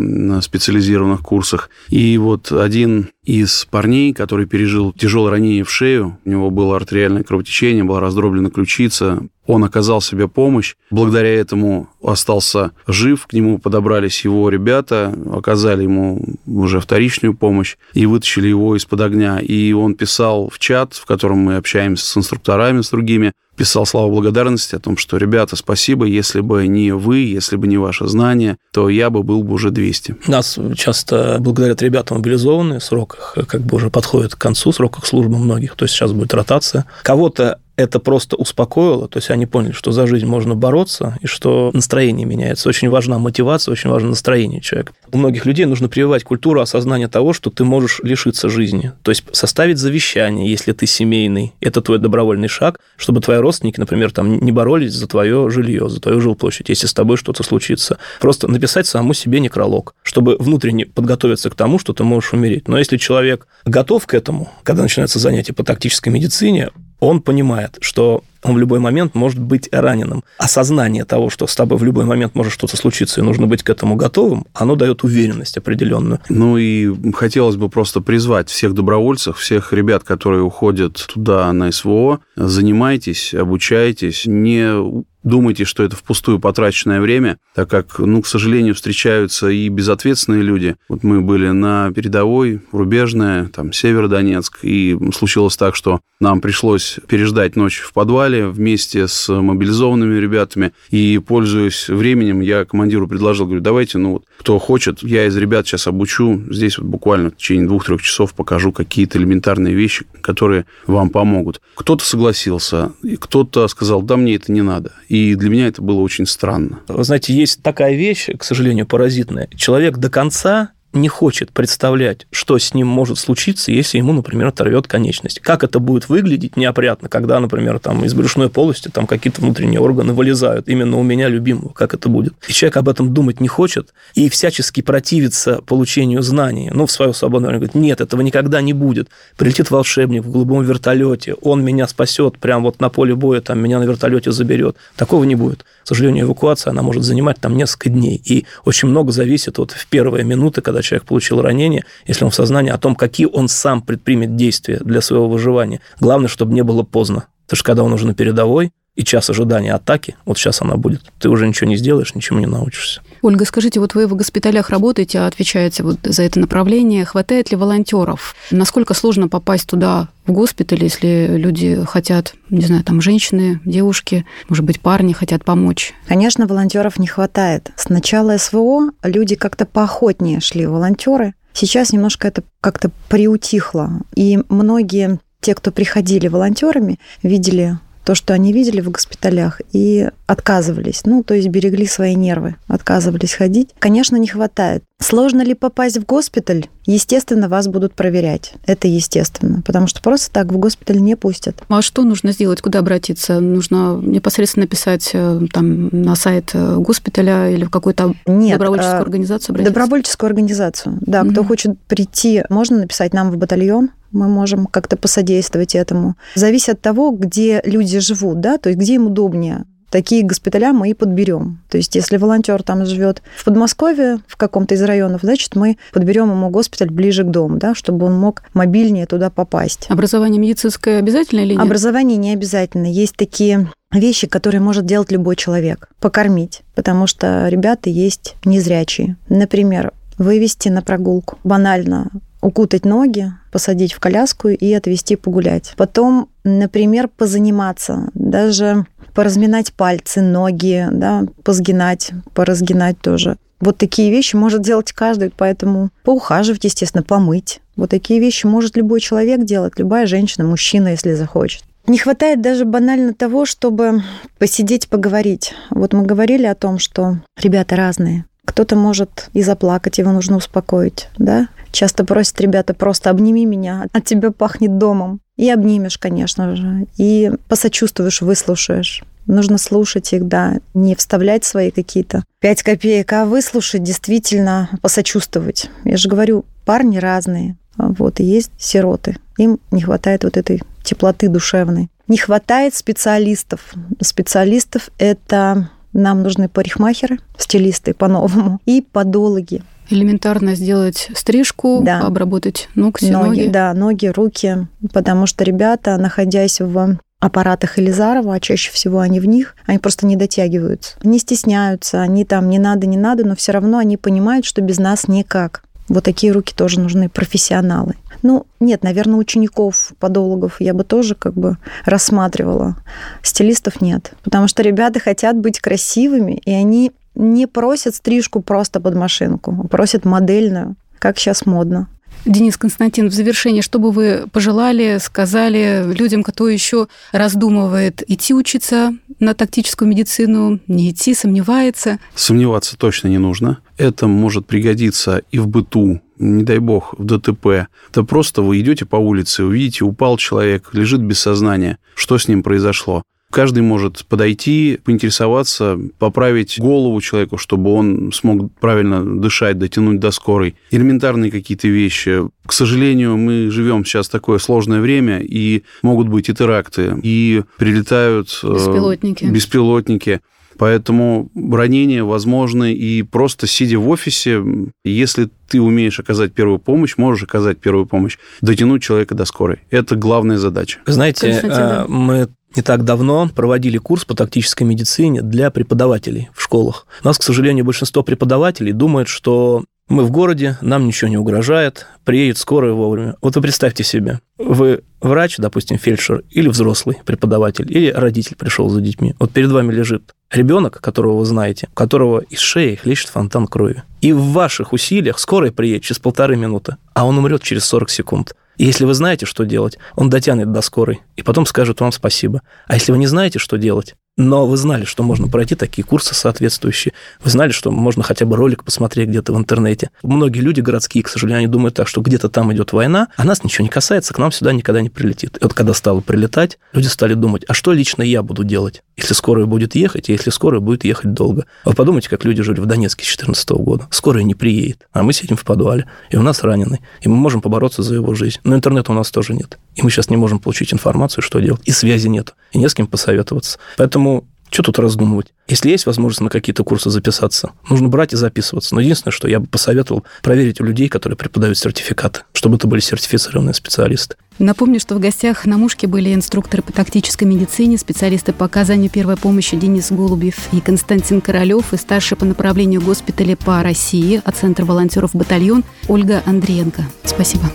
специализированных 0.41 1.21
курсах. 1.21 1.69
И 1.89 2.17
вот 2.17 2.51
один 2.51 3.09
из 3.23 3.65
парней, 3.69 4.13
который 4.13 4.45
пережил 4.45 4.93
тяжелое 4.93 5.31
ранение 5.31 5.63
в 5.63 5.71
шею, 5.71 6.17
у 6.25 6.29
него 6.29 6.49
было 6.49 6.75
артериальное 6.75 7.23
кровотечение, 7.23 7.83
была 7.83 7.99
раздроблена 7.99 8.49
ключица, 8.49 9.23
он 9.45 9.63
оказал 9.63 10.01
себе 10.01 10.27
помощь. 10.27 10.75
Благодаря 10.89 11.33
этому 11.33 11.89
остался 12.01 12.71
жив, 12.87 13.27
к 13.27 13.33
нему 13.33 13.57
подобрались 13.57 14.23
его 14.23 14.49
ребята, 14.49 15.13
оказали 15.33 15.83
ему 15.83 16.23
уже 16.45 16.79
вторичную 16.79 17.33
помощь 17.33 17.75
и 17.93 18.05
вытащили 18.05 18.47
его 18.47 18.75
из-под 18.77 19.01
огня. 19.01 19.39
И 19.39 19.73
он 19.73 19.95
писал 19.95 20.49
в 20.49 20.59
чат, 20.59 20.93
в 20.93 21.05
котором 21.05 21.39
мы 21.39 21.57
общаемся 21.57 22.05
с 22.05 22.17
инструкторами, 22.17 22.81
с 22.81 22.89
другими, 22.89 23.33
писал 23.55 23.85
слова 23.85 24.11
благодарности 24.11 24.75
о 24.75 24.79
том, 24.79 24.97
что, 24.97 25.17
ребята, 25.17 25.55
спасибо, 25.55 26.05
если 26.05 26.41
бы 26.41 26.67
не 26.67 26.91
вы, 26.91 27.17
если 27.19 27.55
бы 27.55 27.67
не 27.67 27.77
ваше 27.77 28.07
знание, 28.07 28.57
то 28.71 28.89
я 28.89 29.09
бы 29.09 29.23
был 29.23 29.43
бы 29.43 29.53
уже 29.53 29.71
200. 29.71 30.15
Нас 30.27 30.57
часто 30.75 31.37
благодарят 31.39 31.81
ребята 31.81 32.13
мобилизованные, 32.13 32.79
срок 32.79 33.35
как 33.47 33.61
бы 33.61 33.77
уже 33.77 33.89
подходит 33.89 34.35
к 34.35 34.37
концу, 34.37 34.71
срок 34.71 34.97
их 34.99 35.05
службы 35.05 35.37
многих, 35.37 35.75
то 35.75 35.85
есть 35.85 35.95
сейчас 35.95 36.11
будет 36.11 36.33
ротация. 36.33 36.85
Кого-то 37.03 37.59
это 37.75 37.99
просто 37.99 38.35
успокоило, 38.35 39.07
то 39.07 39.17
есть 39.17 39.31
они 39.31 39.45
поняли, 39.45 39.71
что 39.71 39.91
за 39.91 40.05
жизнь 40.05 40.25
можно 40.25 40.55
бороться, 40.55 41.17
и 41.21 41.27
что 41.27 41.71
настроение 41.73 42.25
меняется. 42.25 42.69
Очень 42.69 42.89
важна 42.89 43.17
мотивация, 43.17 43.71
очень 43.71 43.89
важно 43.89 44.09
настроение 44.09 44.61
человека. 44.61 44.93
У 45.11 45.17
многих 45.17 45.45
людей 45.45 45.65
нужно 45.65 45.89
прививать 45.89 46.23
культуру 46.23 46.61
осознания 46.61 47.07
того, 47.07 47.33
что 47.33 47.49
ты 47.49 47.63
можешь 47.63 47.99
лишиться 48.03 48.49
жизни. 48.49 48.91
То 49.01 49.09
есть 49.11 49.23
составить 49.31 49.79
завещание, 49.79 50.49
если 50.49 50.71
ты 50.71 50.85
семейный, 50.85 51.53
это 51.61 51.81
твой 51.81 51.97
добровольный 51.97 52.47
шаг, 52.47 52.79
чтобы 52.95 53.21
твои 53.21 53.37
родственники, 53.37 53.79
например, 53.79 54.11
там 54.11 54.39
не 54.39 54.51
боролись 54.51 54.93
за 54.93 55.07
твое 55.07 55.49
жилье, 55.49 55.89
за 55.89 55.99
твою 55.99 56.21
жилплощадь, 56.21 56.69
если 56.69 56.85
с 56.85 56.93
тобой 56.93 57.17
что-то 57.17 57.43
случится. 57.43 57.97
Просто 58.19 58.47
написать 58.47 58.85
самому 58.85 59.13
себе 59.13 59.39
некролог, 59.39 59.95
чтобы 60.03 60.35
внутренне 60.37 60.85
подготовиться 60.85 61.49
к 61.49 61.55
тому, 61.55 61.79
что 61.79 61.93
ты 61.93 62.03
можешь 62.03 62.33
умереть. 62.33 62.67
Но 62.67 62.77
если 62.77 62.97
человек 62.97 63.47
готов 63.65 64.05
к 64.05 64.13
этому, 64.13 64.51
когда 64.63 64.83
начинается 64.83 65.17
занятие 65.17 65.53
по 65.53 65.63
тактической 65.63 66.09
медицине, 66.09 66.69
он 67.07 67.21
понимает, 67.21 67.77
что 67.81 68.23
он 68.43 68.55
в 68.55 68.57
любой 68.57 68.79
момент 68.79 69.15
может 69.15 69.39
быть 69.39 69.69
раненым. 69.71 70.23
Осознание 70.37 71.05
того, 71.05 71.29
что 71.29 71.47
с 71.47 71.55
тобой 71.55 71.77
в 71.77 71.83
любой 71.83 72.05
момент 72.05 72.35
может 72.35 72.53
что-то 72.53 72.77
случиться, 72.77 73.21
и 73.21 73.23
нужно 73.23 73.47
быть 73.47 73.63
к 73.63 73.69
этому 73.69 73.95
готовым, 73.95 74.45
оно 74.53 74.75
дает 74.75 75.03
уверенность 75.03 75.57
определенную. 75.57 76.19
Ну 76.29 76.57
и 76.57 76.93
хотелось 77.13 77.55
бы 77.55 77.69
просто 77.69 78.01
призвать 78.01 78.49
всех 78.49 78.73
добровольцев, 78.73 79.37
всех 79.37 79.73
ребят, 79.73 80.03
которые 80.03 80.43
уходят 80.43 81.05
туда 81.13 81.51
на 81.53 81.71
СВО, 81.71 82.19
занимайтесь, 82.35 83.33
обучайтесь, 83.33 84.25
не 84.25 85.03
думайте, 85.23 85.65
что 85.65 85.83
это 85.83 85.95
впустую 85.95 86.39
потраченное 86.39 87.01
время, 87.01 87.37
так 87.55 87.69
как, 87.69 87.99
ну, 87.99 88.21
к 88.21 88.27
сожалению, 88.27 88.75
встречаются 88.75 89.49
и 89.49 89.69
безответственные 89.69 90.43
люди. 90.43 90.75
Вот 90.89 91.03
мы 91.03 91.21
были 91.21 91.49
на 91.49 91.91
передовой, 91.91 92.61
рубежная, 92.71 93.47
там, 93.47 93.73
Северодонецк, 93.73 94.59
и 94.63 94.97
случилось 95.13 95.57
так, 95.57 95.75
что 95.75 96.01
нам 96.19 96.41
пришлось 96.41 96.99
переждать 97.07 97.55
ночь 97.55 97.79
в 97.79 97.93
подвале 97.93 98.47
вместе 98.47 99.07
с 99.07 99.29
мобилизованными 99.29 100.17
ребятами, 100.19 100.73
и, 100.89 101.19
пользуясь 101.25 101.89
временем, 101.89 102.41
я 102.41 102.65
командиру 102.65 103.07
предложил, 103.07 103.45
говорю, 103.45 103.61
давайте, 103.61 103.97
ну, 103.97 104.13
вот, 104.13 104.25
кто 104.39 104.59
хочет, 104.59 105.03
я 105.03 105.25
из 105.25 105.35
ребят 105.37 105.67
сейчас 105.67 105.87
обучу, 105.87 106.41
здесь 106.49 106.77
вот 106.77 106.87
буквально 106.87 107.29
в 107.29 107.37
течение 107.37 107.67
двух-трех 107.67 108.01
часов 108.01 108.33
покажу 108.33 108.71
какие-то 108.71 109.17
элементарные 109.17 109.73
вещи, 109.73 110.05
которые 110.21 110.65
вам 110.87 111.09
помогут. 111.09 111.61
Кто-то 111.75 112.05
согласился, 112.05 112.93
кто-то 113.19 113.67
сказал, 113.67 114.01
да, 114.01 114.17
мне 114.17 114.35
это 114.35 114.51
не 114.51 114.61
надо. 114.61 114.93
И 115.13 115.35
для 115.35 115.51
меня 115.51 115.67
это 115.67 115.79
было 115.83 116.01
очень 116.01 116.25
странно. 116.25 116.79
Вы 116.87 117.03
знаете, 117.03 117.35
есть 117.35 117.61
такая 117.61 117.93
вещь, 117.93 118.31
к 118.35 118.43
сожалению, 118.43 118.87
паразитная. 118.87 119.47
Человек 119.55 119.99
до 119.99 120.09
конца 120.09 120.71
не 120.93 121.07
хочет 121.07 121.51
представлять, 121.51 122.27
что 122.31 122.57
с 122.57 122.73
ним 122.73 122.87
может 122.87 123.17
случиться, 123.17 123.71
если 123.71 123.97
ему, 123.97 124.13
например, 124.13 124.47
оторвет 124.47 124.87
конечность. 124.87 125.39
Как 125.39 125.63
это 125.63 125.79
будет 125.79 126.09
выглядеть 126.09 126.57
неопрятно, 126.57 127.09
когда, 127.09 127.39
например, 127.39 127.79
там 127.79 128.05
из 128.05 128.13
брюшной 128.13 128.49
полости 128.49 128.89
там 128.89 129.07
какие-то 129.07 129.41
внутренние 129.41 129.79
органы 129.79 130.13
вылезают, 130.13 130.67
именно 130.67 130.97
у 130.97 131.03
меня 131.03 131.29
любимого, 131.29 131.69
как 131.73 131.93
это 131.93 132.09
будет. 132.09 132.33
И 132.47 132.53
человек 132.53 132.77
об 132.77 132.89
этом 132.89 133.13
думать 133.13 133.41
не 133.41 133.47
хочет 133.47 133.93
и 134.13 134.29
всячески 134.29 134.81
противится 134.81 135.61
получению 135.65 136.21
знаний. 136.21 136.69
Ну, 136.73 136.85
в 136.85 136.91
свое 136.91 137.13
свободное 137.13 137.49
время 137.49 137.65
говорит, 137.65 137.75
нет, 137.75 138.01
этого 138.01 138.21
никогда 138.21 138.61
не 138.61 138.73
будет. 138.73 139.09
Прилетит 139.37 139.71
волшебник 139.71 140.23
в 140.23 140.31
голубом 140.31 140.63
вертолете, 140.63 141.33
он 141.41 141.63
меня 141.63 141.87
спасет 141.87 142.37
прямо 142.37 142.65
вот 142.65 142.79
на 142.79 142.89
поле 142.89 143.15
боя, 143.15 143.41
там 143.41 143.59
меня 143.59 143.79
на 143.79 143.83
вертолете 143.83 144.31
заберет. 144.31 144.75
Такого 144.95 145.23
не 145.23 145.35
будет. 145.35 145.65
К 145.83 145.87
сожалению, 145.87 146.25
эвакуация, 146.25 146.71
она 146.71 146.81
может 146.81 147.03
занимать 147.03 147.39
там 147.39 147.57
несколько 147.57 147.89
дней. 147.89 148.21
И 148.23 148.45
очень 148.63 148.87
много 148.87 149.11
зависит 149.11 149.57
вот 149.57 149.71
в 149.71 149.87
первые 149.87 150.23
минуты, 150.23 150.61
когда 150.61 150.81
человек 150.83 151.05
получил 151.05 151.41
ранение, 151.41 151.83
если 152.05 152.23
он 152.23 152.31
в 152.31 152.35
сознании, 152.35 152.71
о 152.71 152.77
том, 152.77 152.95
какие 152.95 153.27
он 153.27 153.47
сам 153.47 153.81
предпримет 153.81 154.35
действия 154.35 154.77
для 154.77 155.01
своего 155.01 155.27
выживания. 155.27 155.81
Главное, 155.99 156.27
чтобы 156.27 156.53
не 156.53 156.63
было 156.63 156.83
поздно. 156.83 157.25
Потому 157.45 157.57
что 157.57 157.65
когда 157.65 157.83
он 157.83 157.93
уже 157.93 158.05
на 158.05 158.13
передовой, 158.13 158.71
и 158.95 159.03
час 159.03 159.29
ожидания 159.29 159.73
атаки, 159.73 160.15
вот 160.25 160.37
сейчас 160.37 160.61
она 160.61 160.75
будет, 160.75 161.01
ты 161.19 161.29
уже 161.29 161.47
ничего 161.47 161.67
не 161.67 161.77
сделаешь, 161.77 162.13
ничему 162.13 162.39
не 162.39 162.45
научишься. 162.45 163.01
Ольга, 163.23 163.45
скажите, 163.45 163.79
вот 163.79 163.95
вы 163.95 164.05
в 164.05 164.15
госпиталях 164.15 164.69
работаете, 164.69 165.19
а 165.19 165.27
отвечаете 165.27 165.81
вот 165.81 165.97
за 166.03 166.23
это 166.23 166.41
направление. 166.41 167.05
Хватает 167.05 167.51
ли 167.51 167.57
волонтеров? 167.57 168.35
Насколько 168.51 168.93
сложно 168.93 169.29
попасть 169.29 169.65
туда, 169.65 170.09
в 170.27 170.33
госпиталь, 170.33 170.83
если 170.83 171.37
люди 171.37 171.81
хотят, 171.87 172.33
не 172.49 172.65
знаю, 172.65 172.83
там 172.83 172.99
женщины, 172.99 173.61
девушки, 173.63 174.25
может 174.49 174.65
быть, 174.65 174.81
парни 174.81 175.13
хотят 175.13 175.45
помочь? 175.45 175.93
Конечно, 176.05 176.47
волонтеров 176.47 176.99
не 176.99 177.07
хватает. 177.07 177.71
С 177.77 177.87
начала 177.87 178.37
СВО 178.37 178.91
люди 179.03 179.35
как-то 179.35 179.65
поохотнее 179.65 180.41
шли 180.41 180.65
волонтеры. 180.65 181.33
Сейчас 181.53 181.93
немножко 181.93 182.27
это 182.27 182.43
как-то 182.59 182.91
приутихло. 183.07 184.01
И 184.15 184.37
многие 184.49 185.19
те, 185.39 185.55
кто 185.55 185.71
приходили 185.71 186.27
волонтерами, 186.27 186.99
видели 187.21 187.77
то, 188.03 188.15
что 188.15 188.33
они 188.33 188.53
видели 188.53 188.81
в 188.81 188.89
госпиталях, 188.89 189.61
и 189.71 190.09
отказывались. 190.27 191.01
Ну, 191.05 191.23
то 191.23 191.33
есть 191.33 191.47
берегли 191.47 191.85
свои 191.85 192.15
нервы, 192.15 192.55
отказывались 192.67 193.33
ходить. 193.33 193.69
Конечно, 193.79 194.17
не 194.17 194.27
хватает. 194.27 194.83
Сложно 194.99 195.41
ли 195.41 195.53
попасть 195.53 195.97
в 195.97 196.05
госпиталь? 196.05 196.67
Естественно, 196.85 197.49
вас 197.49 197.67
будут 197.67 197.93
проверять. 197.93 198.53
Это 198.65 198.87
естественно, 198.87 199.61
потому 199.61 199.87
что 199.87 200.01
просто 200.01 200.31
так 200.31 200.47
в 200.47 200.57
госпиталь 200.57 201.01
не 201.01 201.15
пустят. 201.15 201.61
А 201.67 201.81
что 201.81 202.03
нужно 202.03 202.31
сделать? 202.31 202.61
Куда 202.61 202.79
обратиться? 202.79 203.39
Нужно 203.39 203.99
непосредственно 204.01 204.65
писать 204.65 205.09
э, 205.13 205.41
там, 205.51 205.89
на 205.91 206.15
сайт 206.15 206.51
э, 206.53 206.77
госпиталя 206.77 207.49
или 207.49 207.65
в 207.65 207.69
какую-то 207.69 208.13
Нет, 208.25 208.57
добровольческую 208.57 208.99
а, 208.99 209.01
организацию 209.01 209.53
обратиться? 209.53 209.73
Добровольческую 209.73 210.27
организацию, 210.27 210.97
да. 211.01 211.21
Mm-hmm. 211.21 211.31
Кто 211.31 211.43
хочет 211.43 211.79
прийти, 211.87 212.43
можно 212.49 212.77
написать 212.77 213.13
нам 213.13 213.29
в 213.29 213.37
батальон, 213.37 213.89
мы 214.13 214.27
можем 214.27 214.65
как-то 214.67 214.95
посодействовать 214.95 215.75
этому. 215.75 216.15
Зависит 216.35 216.75
от 216.75 216.81
того, 216.81 217.11
где 217.11 217.61
люди 217.65 217.99
живут, 217.99 218.39
да, 218.39 218.57
то 218.57 218.69
есть 218.69 218.79
где 218.79 218.95
им 218.95 219.07
удобнее 219.07 219.65
такие 219.93 220.23
госпиталя 220.23 220.73
мы 220.73 220.89
и 220.89 220.95
подберем. 220.95 221.59
То 221.69 221.77
есть, 221.77 221.93
если 221.93 222.17
волонтер 222.17 222.63
там 222.63 222.83
живет 222.83 223.21
в 223.37 223.45
Подмосковье, 223.45 224.21
в 224.27 224.37
каком-то 224.37 224.73
из 224.73 224.81
районов, 224.81 225.21
значит, 225.21 225.55
мы 225.55 225.77
подберем 225.93 226.31
ему 226.31 226.49
госпиталь 226.49 226.89
ближе 226.89 227.23
к 227.23 227.27
дому, 227.29 227.59
да, 227.59 227.75
чтобы 227.75 228.07
он 228.07 228.17
мог 228.17 228.41
мобильнее 228.55 229.05
туда 229.05 229.29
попасть. 229.29 229.85
Образование 229.89 230.41
медицинское 230.41 230.97
обязательно 230.97 231.41
или 231.41 231.53
нет? 231.53 231.61
Образование 231.61 232.17
не 232.17 232.33
обязательно. 232.33 232.87
Есть 232.87 233.15
такие 233.15 233.69
вещи, 233.91 234.25
которые 234.25 234.61
может 234.61 234.87
делать 234.87 235.11
любой 235.11 235.35
человек. 235.35 235.87
Покормить, 235.99 236.63
потому 236.73 237.05
что 237.05 237.47
ребята 237.49 237.91
есть 237.91 238.33
незрячие. 238.45 239.17
Например, 239.29 239.93
вывести 240.17 240.69
на 240.69 240.81
прогулку. 240.81 241.37
Банально 241.43 242.09
укутать 242.43 242.85
ноги, 242.85 243.31
посадить 243.51 243.93
в 243.93 243.99
коляску 243.99 244.49
и 244.49 244.73
отвезти 244.73 245.15
погулять. 245.15 245.73
Потом, 245.77 246.29
например, 246.43 247.07
позаниматься, 247.07 248.09
даже 248.13 248.85
поразминать 249.15 249.73
пальцы, 249.73 250.21
ноги, 250.21 250.87
да, 250.91 251.23
позгинать, 251.43 252.11
поразгинать 252.33 252.99
тоже. 252.99 253.37
Вот 253.59 253.77
такие 253.77 254.11
вещи 254.11 254.35
может 254.35 254.61
делать 254.61 254.91
каждый, 254.91 255.31
поэтому 255.35 255.89
поухаживать, 256.03 256.65
естественно, 256.65 257.01
помыть. 257.01 257.61
Вот 257.77 257.91
такие 257.91 258.19
вещи 258.19 258.45
может 258.45 258.75
любой 258.75 258.99
человек 258.99 259.45
делать, 259.45 259.73
любая 259.77 260.05
женщина, 260.05 260.45
мужчина, 260.45 260.89
если 260.89 261.13
захочет. 261.13 261.63
Не 261.87 261.97
хватает 261.97 262.41
даже 262.41 262.65
банально 262.65 263.13
того, 263.13 263.45
чтобы 263.45 264.03
посидеть, 264.37 264.89
поговорить. 264.89 265.53
Вот 265.69 265.93
мы 265.93 266.03
говорили 266.03 266.45
о 266.45 266.55
том, 266.55 266.79
что 266.79 267.19
ребята 267.41 267.75
разные. 267.75 268.25
Кто-то 268.45 268.75
может 268.75 269.29
и 269.33 269.41
заплакать, 269.41 269.97
его 269.97 270.11
нужно 270.11 270.37
успокоить, 270.37 271.07
да? 271.17 271.47
Часто 271.71 272.05
просят 272.05 272.39
ребята, 272.41 272.73
просто 272.73 273.09
обними 273.09 273.45
меня, 273.45 273.87
от 273.93 274.05
тебя 274.05 274.31
пахнет 274.31 274.77
домом. 274.77 275.19
И 275.35 275.49
обнимешь, 275.49 275.97
конечно 275.97 276.55
же, 276.55 276.85
и 276.97 277.31
посочувствуешь, 277.47 278.21
выслушаешь. 278.21 279.03
Нужно 279.25 279.57
слушать 279.57 280.13
их, 280.13 280.27
да, 280.27 280.57
не 280.75 280.95
вставлять 280.95 281.43
свои 281.43 281.71
какие-то 281.71 282.23
пять 282.39 282.61
копеек, 282.61 283.11
а 283.13 283.25
выслушать, 283.25 283.81
действительно 283.81 284.69
посочувствовать. 284.81 285.71
Я 285.85 285.97
же 285.97 286.09
говорю, 286.09 286.45
парни 286.65 286.97
разные, 286.97 287.57
вот, 287.77 288.19
и 288.19 288.23
есть 288.23 288.51
сироты. 288.59 289.17
Им 289.37 289.59
не 289.71 289.81
хватает 289.81 290.23
вот 290.23 290.37
этой 290.37 290.61
теплоты 290.83 291.29
душевной. 291.29 291.89
Не 292.07 292.17
хватает 292.17 292.75
специалистов. 292.75 293.73
Специалистов– 294.01 294.89
это 294.99 295.69
нам 295.93 296.23
нужны 296.23 296.49
парикмахеры, 296.49 297.19
стилисты 297.37 297.93
по-новому, 297.93 298.59
и 298.65 298.81
подологи 298.81 299.63
элементарно 299.89 300.55
сделать 300.55 301.09
стрижку, 301.13 301.81
да. 301.83 302.01
обработать 302.01 302.69
ногти, 302.73 303.05
ноги, 303.05 303.27
ноги. 303.27 303.47
Да, 303.47 303.73
ноги, 303.73 304.07
руки, 304.07 304.67
потому 304.91 305.27
что 305.27 305.43
ребята, 305.43 305.97
находясь 305.97 306.61
в 306.61 306.97
аппаратах 307.19 307.77
Елизарова, 307.77 308.35
а 308.35 308.39
чаще 308.39 308.71
всего 308.71 308.99
они 308.99 309.19
в 309.19 309.25
них, 309.25 309.55
они 309.65 309.79
просто 309.79 310.05
не 310.05 310.15
дотягиваются. 310.15 310.97
Не 311.03 311.19
стесняются, 311.19 312.01
они 312.01 312.25
там 312.25 312.49
не 312.49 312.59
надо, 312.59 312.85
не 312.87 312.97
надо, 312.97 313.25
но 313.25 313.35
все 313.35 313.53
равно 313.53 313.77
они 313.77 313.97
понимают, 313.97 314.45
что 314.45 314.61
без 314.61 314.77
нас 314.77 315.07
никак. 315.07 315.63
Вот 315.89 316.03
такие 316.03 316.31
руки 316.31 316.53
тоже 316.55 316.79
нужны, 316.79 317.09
профессионалы. 317.09 317.95
Ну, 318.23 318.47
нет, 318.61 318.83
наверное, 318.83 319.19
учеников, 319.19 319.91
подологов 319.99 320.59
я 320.59 320.73
бы 320.73 320.83
тоже 320.83 321.13
как 321.13 321.33
бы 321.33 321.57
рассматривала. 321.85 322.77
Стилистов 323.21 323.81
нет. 323.81 324.13
Потому 324.23 324.47
что 324.47 324.63
ребята 324.63 324.99
хотят 324.99 325.37
быть 325.37 325.59
красивыми, 325.59 326.41
и 326.45 326.51
они 326.51 326.93
не 327.15 327.47
просят 327.47 327.95
стрижку 327.95 328.41
просто 328.41 328.79
под 328.79 328.95
машинку, 328.95 329.55
а 329.63 329.67
просят 329.67 330.05
модельную, 330.05 330.75
как 330.99 331.19
сейчас 331.19 331.45
модно. 331.45 331.87
Денис 332.25 332.57
Константин, 332.57 333.09
в 333.09 333.13
завершение, 333.13 333.61
что 333.61 333.79
бы 333.79 333.91
вы 333.91 334.25
пожелали, 334.31 334.97
сказали 335.01 335.93
людям, 335.93 336.23
кто 336.23 336.47
еще 336.47 336.87
раздумывает 337.11 338.01
идти 338.09 338.33
учиться 338.33 338.95
на 339.19 339.33
тактическую 339.33 339.89
медицину, 339.89 340.59
не 340.67 340.91
идти, 340.91 341.13
сомневается? 341.13 341.99
Сомневаться 342.15 342.77
точно 342.77 343.09
не 343.09 343.17
нужно. 343.17 343.59
Это 343.77 344.07
может 344.07 344.47
пригодиться 344.47 345.23
и 345.31 345.39
в 345.39 345.47
быту, 345.47 346.01
не 346.17 346.43
дай 346.43 346.59
бог, 346.59 346.93
в 346.97 347.03
ДТП. 347.03 347.67
Это 347.89 348.03
просто 348.03 348.41
вы 348.41 348.59
идете 348.61 348.85
по 348.85 348.95
улице, 348.95 349.43
увидите, 349.43 349.83
упал 349.83 350.17
человек, 350.17 350.69
лежит 350.71 351.01
без 351.01 351.19
сознания. 351.19 351.77
Что 351.95 352.17
с 352.17 352.29
ним 352.29 352.41
произошло? 352.41 353.03
Каждый 353.33 353.63
может 353.63 354.05
подойти, 354.05 354.77
поинтересоваться, 354.83 355.79
поправить 355.97 356.59
голову 356.59 357.01
человеку, 357.01 357.39
чтобы 357.39 357.73
он 357.73 358.11
смог 358.13 358.53
правильно 358.59 359.03
дышать, 359.03 359.57
дотянуть 359.57 359.99
до 359.99 360.11
скорой. 360.11 360.53
Элементарные 360.69 361.31
какие-то 361.31 361.67
вещи. 361.67 362.29
К 362.45 362.53
сожалению, 362.53 363.17
мы 363.17 363.49
живем 363.49 363.85
сейчас 363.85 364.07
в 364.07 364.11
такое 364.11 364.37
сложное 364.37 364.81
время, 364.81 365.19
и 365.19 365.63
могут 365.81 366.09
быть 366.09 366.29
и 366.29 366.33
теракты, 366.35 366.95
и 367.01 367.41
прилетают 367.57 368.39
э, 368.43 368.53
беспилотники. 368.53 369.25
беспилотники. 369.25 370.21
Поэтому 370.59 371.31
ранения 371.35 372.03
возможны 372.03 372.73
и 372.73 373.01
просто 373.01 373.47
сидя 373.47 373.79
в 373.79 373.89
офисе, 373.89 374.43
если 374.85 375.29
ты 375.49 375.59
умеешь 375.59 375.99
оказать 375.99 376.33
первую 376.33 376.59
помощь, 376.59 376.97
можешь 376.97 377.23
оказать 377.23 377.59
первую 377.59 377.87
помощь, 377.87 378.17
дотянуть 378.41 378.83
человека 378.83 379.15
до 379.15 379.25
скорой. 379.25 379.59
Это 379.71 379.95
главная 379.95 380.37
задача. 380.37 380.79
Знаете, 380.85 381.39
э, 381.43 381.85
мы 381.87 382.27
не 382.55 382.61
так 382.61 382.83
давно 382.83 383.29
проводили 383.33 383.77
курс 383.77 384.05
по 384.05 384.15
тактической 384.15 384.65
медицине 384.65 385.21
для 385.21 385.51
преподавателей 385.51 386.29
в 386.33 386.41
школах. 386.41 386.87
У 387.03 387.07
нас, 387.07 387.17
к 387.17 387.23
сожалению, 387.23 387.65
большинство 387.65 388.03
преподавателей 388.03 388.73
думают, 388.73 389.07
что 389.07 389.63
мы 389.89 390.05
в 390.05 390.11
городе, 390.11 390.57
нам 390.61 390.87
ничего 390.87 391.09
не 391.09 391.17
угрожает, 391.17 391.87
приедет 392.05 392.37
скорая 392.37 392.71
вовремя. 392.71 393.15
Вот 393.21 393.35
вы 393.35 393.41
представьте 393.41 393.83
себе, 393.83 394.21
вы 394.37 394.83
врач, 395.01 395.37
допустим, 395.37 395.77
фельдшер, 395.77 396.23
или 396.29 396.47
взрослый 396.47 396.97
преподаватель, 397.05 397.69
или 397.69 397.91
родитель 397.91 398.35
пришел 398.37 398.69
за 398.69 398.79
детьми. 398.79 399.13
Вот 399.19 399.31
перед 399.31 399.51
вами 399.51 399.73
лежит 399.73 400.13
ребенок, 400.31 400.79
которого 400.79 401.17
вы 401.17 401.25
знаете, 401.25 401.67
у 401.69 401.75
которого 401.75 402.19
из 402.19 402.39
шеи 402.39 402.75
хлещет 402.75 403.09
фонтан 403.09 403.45
крови. 403.45 403.83
И 403.99 404.13
в 404.13 404.21
ваших 404.31 404.73
усилиях 404.73 405.19
скорая 405.19 405.51
приедет 405.51 405.83
через 405.83 405.99
полторы 405.99 406.37
минуты, 406.37 406.77
а 406.93 407.05
он 407.05 407.17
умрет 407.17 407.43
через 407.43 407.65
40 407.65 407.89
секунд. 407.89 408.35
И 408.57 408.65
если 408.65 408.85
вы 408.85 408.93
знаете, 408.93 409.25
что 409.25 409.45
делать, 409.45 409.77
он 409.95 410.09
дотянет 410.09 410.51
до 410.51 410.61
скорой 410.61 411.01
и 411.15 411.23
потом 411.23 411.45
скажет 411.45 411.81
вам 411.81 411.91
спасибо. 411.91 412.41
А 412.67 412.75
если 412.75 412.91
вы 412.91 412.97
не 412.97 413.07
знаете, 413.07 413.39
что 413.39 413.57
делать, 413.57 413.95
но 414.15 414.45
вы 414.45 414.57
знали, 414.57 414.85
что 414.85 415.01
можно 415.01 415.27
пройти 415.27 415.55
такие 415.55 415.83
курсы 415.83 416.13
соответствующие. 416.13 416.93
Вы 417.23 417.31
знали, 417.31 417.49
что 417.49 417.71
можно 417.71 418.03
хотя 418.03 418.25
бы 418.25 418.35
ролик 418.35 418.63
посмотреть 418.63 419.09
где-то 419.09 419.33
в 419.33 419.37
интернете. 419.37 419.89
Многие 420.03 420.41
люди 420.41 420.61
городские, 420.61 421.03
к 421.03 421.07
сожалению, 421.07 421.39
они 421.39 421.47
думают 421.47 421.75
так, 421.75 421.87
что 421.87 422.01
где-то 422.01 422.29
там 422.29 422.53
идет 422.53 422.73
война, 422.73 423.07
а 423.15 423.23
нас 423.23 423.43
ничего 423.43 423.63
не 423.63 423.69
касается, 423.69 424.13
к 424.13 424.19
нам 424.19 424.31
сюда 424.31 424.53
никогда 424.53 424.81
не 424.81 424.91
прилетит. 424.91 425.37
И 425.37 425.43
вот 425.43 425.55
когда 425.55 425.73
стало 425.73 426.01
прилетать, 426.01 426.59
люди 426.73 426.87
стали 426.87 427.15
думать, 427.15 427.43
а 427.47 427.55
что 427.55 427.71
лично 427.73 428.03
я 428.03 428.21
буду 428.21 428.43
делать, 428.43 428.83
если 428.95 429.13
скорая 429.13 429.45
будет 429.45 429.75
ехать, 429.75 430.09
и 430.09 430.11
если 430.11 430.29
скорая 430.29 430.61
будет 430.61 430.83
ехать 430.83 431.13
долго. 431.13 431.45
А 431.63 431.69
вы 431.69 431.75
подумайте, 431.75 432.09
как 432.09 432.23
люди 432.25 432.41
жили 432.43 432.59
в 432.59 432.65
Донецке 432.65 433.03
с 433.03 433.07
2014 433.07 433.49
года. 433.51 433.87
Скорая 433.89 434.23
не 434.23 434.35
приедет, 434.35 434.87
а 434.91 435.03
мы 435.03 435.13
сидим 435.13 435.37
в 435.37 435.43
подвале, 435.43 435.89
и 436.09 436.17
у 436.17 436.21
нас 436.21 436.43
раненый, 436.43 436.81
и 437.01 437.09
мы 437.09 437.15
можем 437.15 437.41
побороться 437.41 437.83
за 437.83 437.95
его 437.95 438.13
жизнь. 438.13 438.39
Но 438.43 438.55
интернета 438.55 438.91
у 438.91 438.95
нас 438.95 439.11
тоже 439.11 439.33
нет. 439.33 439.57
И 439.75 439.81
мы 439.81 439.89
сейчас 439.89 440.09
не 440.09 440.17
можем 440.17 440.39
получить 440.39 440.73
информацию, 440.73 441.23
что 441.23 441.39
делать. 441.39 441.61
И 441.65 441.71
связи 441.71 442.07
нет, 442.07 442.35
и 442.51 442.57
не 442.57 442.67
с 442.67 442.73
кем 442.73 442.87
посоветоваться. 442.87 443.59
Поэтому 443.77 444.27
Что 444.53 444.61
тут 444.61 444.77
раздумывать? 444.77 445.33
Если 445.47 445.71
есть 445.71 445.87
возможность 445.87 446.21
на 446.21 446.29
какие-то 446.29 446.63
курсы 446.63 446.91
записаться, 446.91 447.53
нужно 447.71 447.87
брать 447.87 448.13
и 448.13 448.15
записываться. 448.15 448.75
Но 448.75 448.81
единственное, 448.81 449.11
что 449.11 449.27
я 449.27 449.39
бы 449.39 449.47
посоветовал 449.47 450.03
проверить 450.21 450.61
у 450.61 450.63
людей, 450.63 450.89
которые 450.89 451.17
преподают 451.17 451.57
сертификаты, 451.57 452.19
чтобы 452.33 452.57
это 452.57 452.67
были 452.67 452.79
сертифицированные 452.79 453.55
специалисты. 453.55 454.15
Напомню, 454.37 454.79
что 454.79 454.93
в 454.93 454.99
гостях 454.99 455.47
на 455.47 455.57
Мушке 455.57 455.87
были 455.87 456.13
инструкторы 456.13 456.61
по 456.61 456.71
тактической 456.71 457.27
медицине, 457.27 457.79
специалисты 457.79 458.31
по 458.31 458.45
оказанию 458.45 458.91
первой 458.91 459.17
помощи 459.17 459.57
Денис 459.57 459.91
Голубев 459.91 460.35
и 460.51 460.61
Константин 460.61 461.19
Королев 461.19 461.73
и 461.73 461.77
старший 461.77 462.15
по 462.15 462.23
направлению 462.23 462.81
госпиталя 462.81 463.35
по 463.35 463.63
России 463.63 464.21
от 464.23 464.37
Центра 464.37 464.65
волонтеров 464.65 465.15
«Батальон» 465.15 465.63
Ольга 465.87 466.21
Андриенко. 466.27 466.85
Спасибо. 467.05 467.45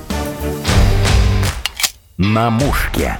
На 2.16 2.50
Мушке. 2.50 3.16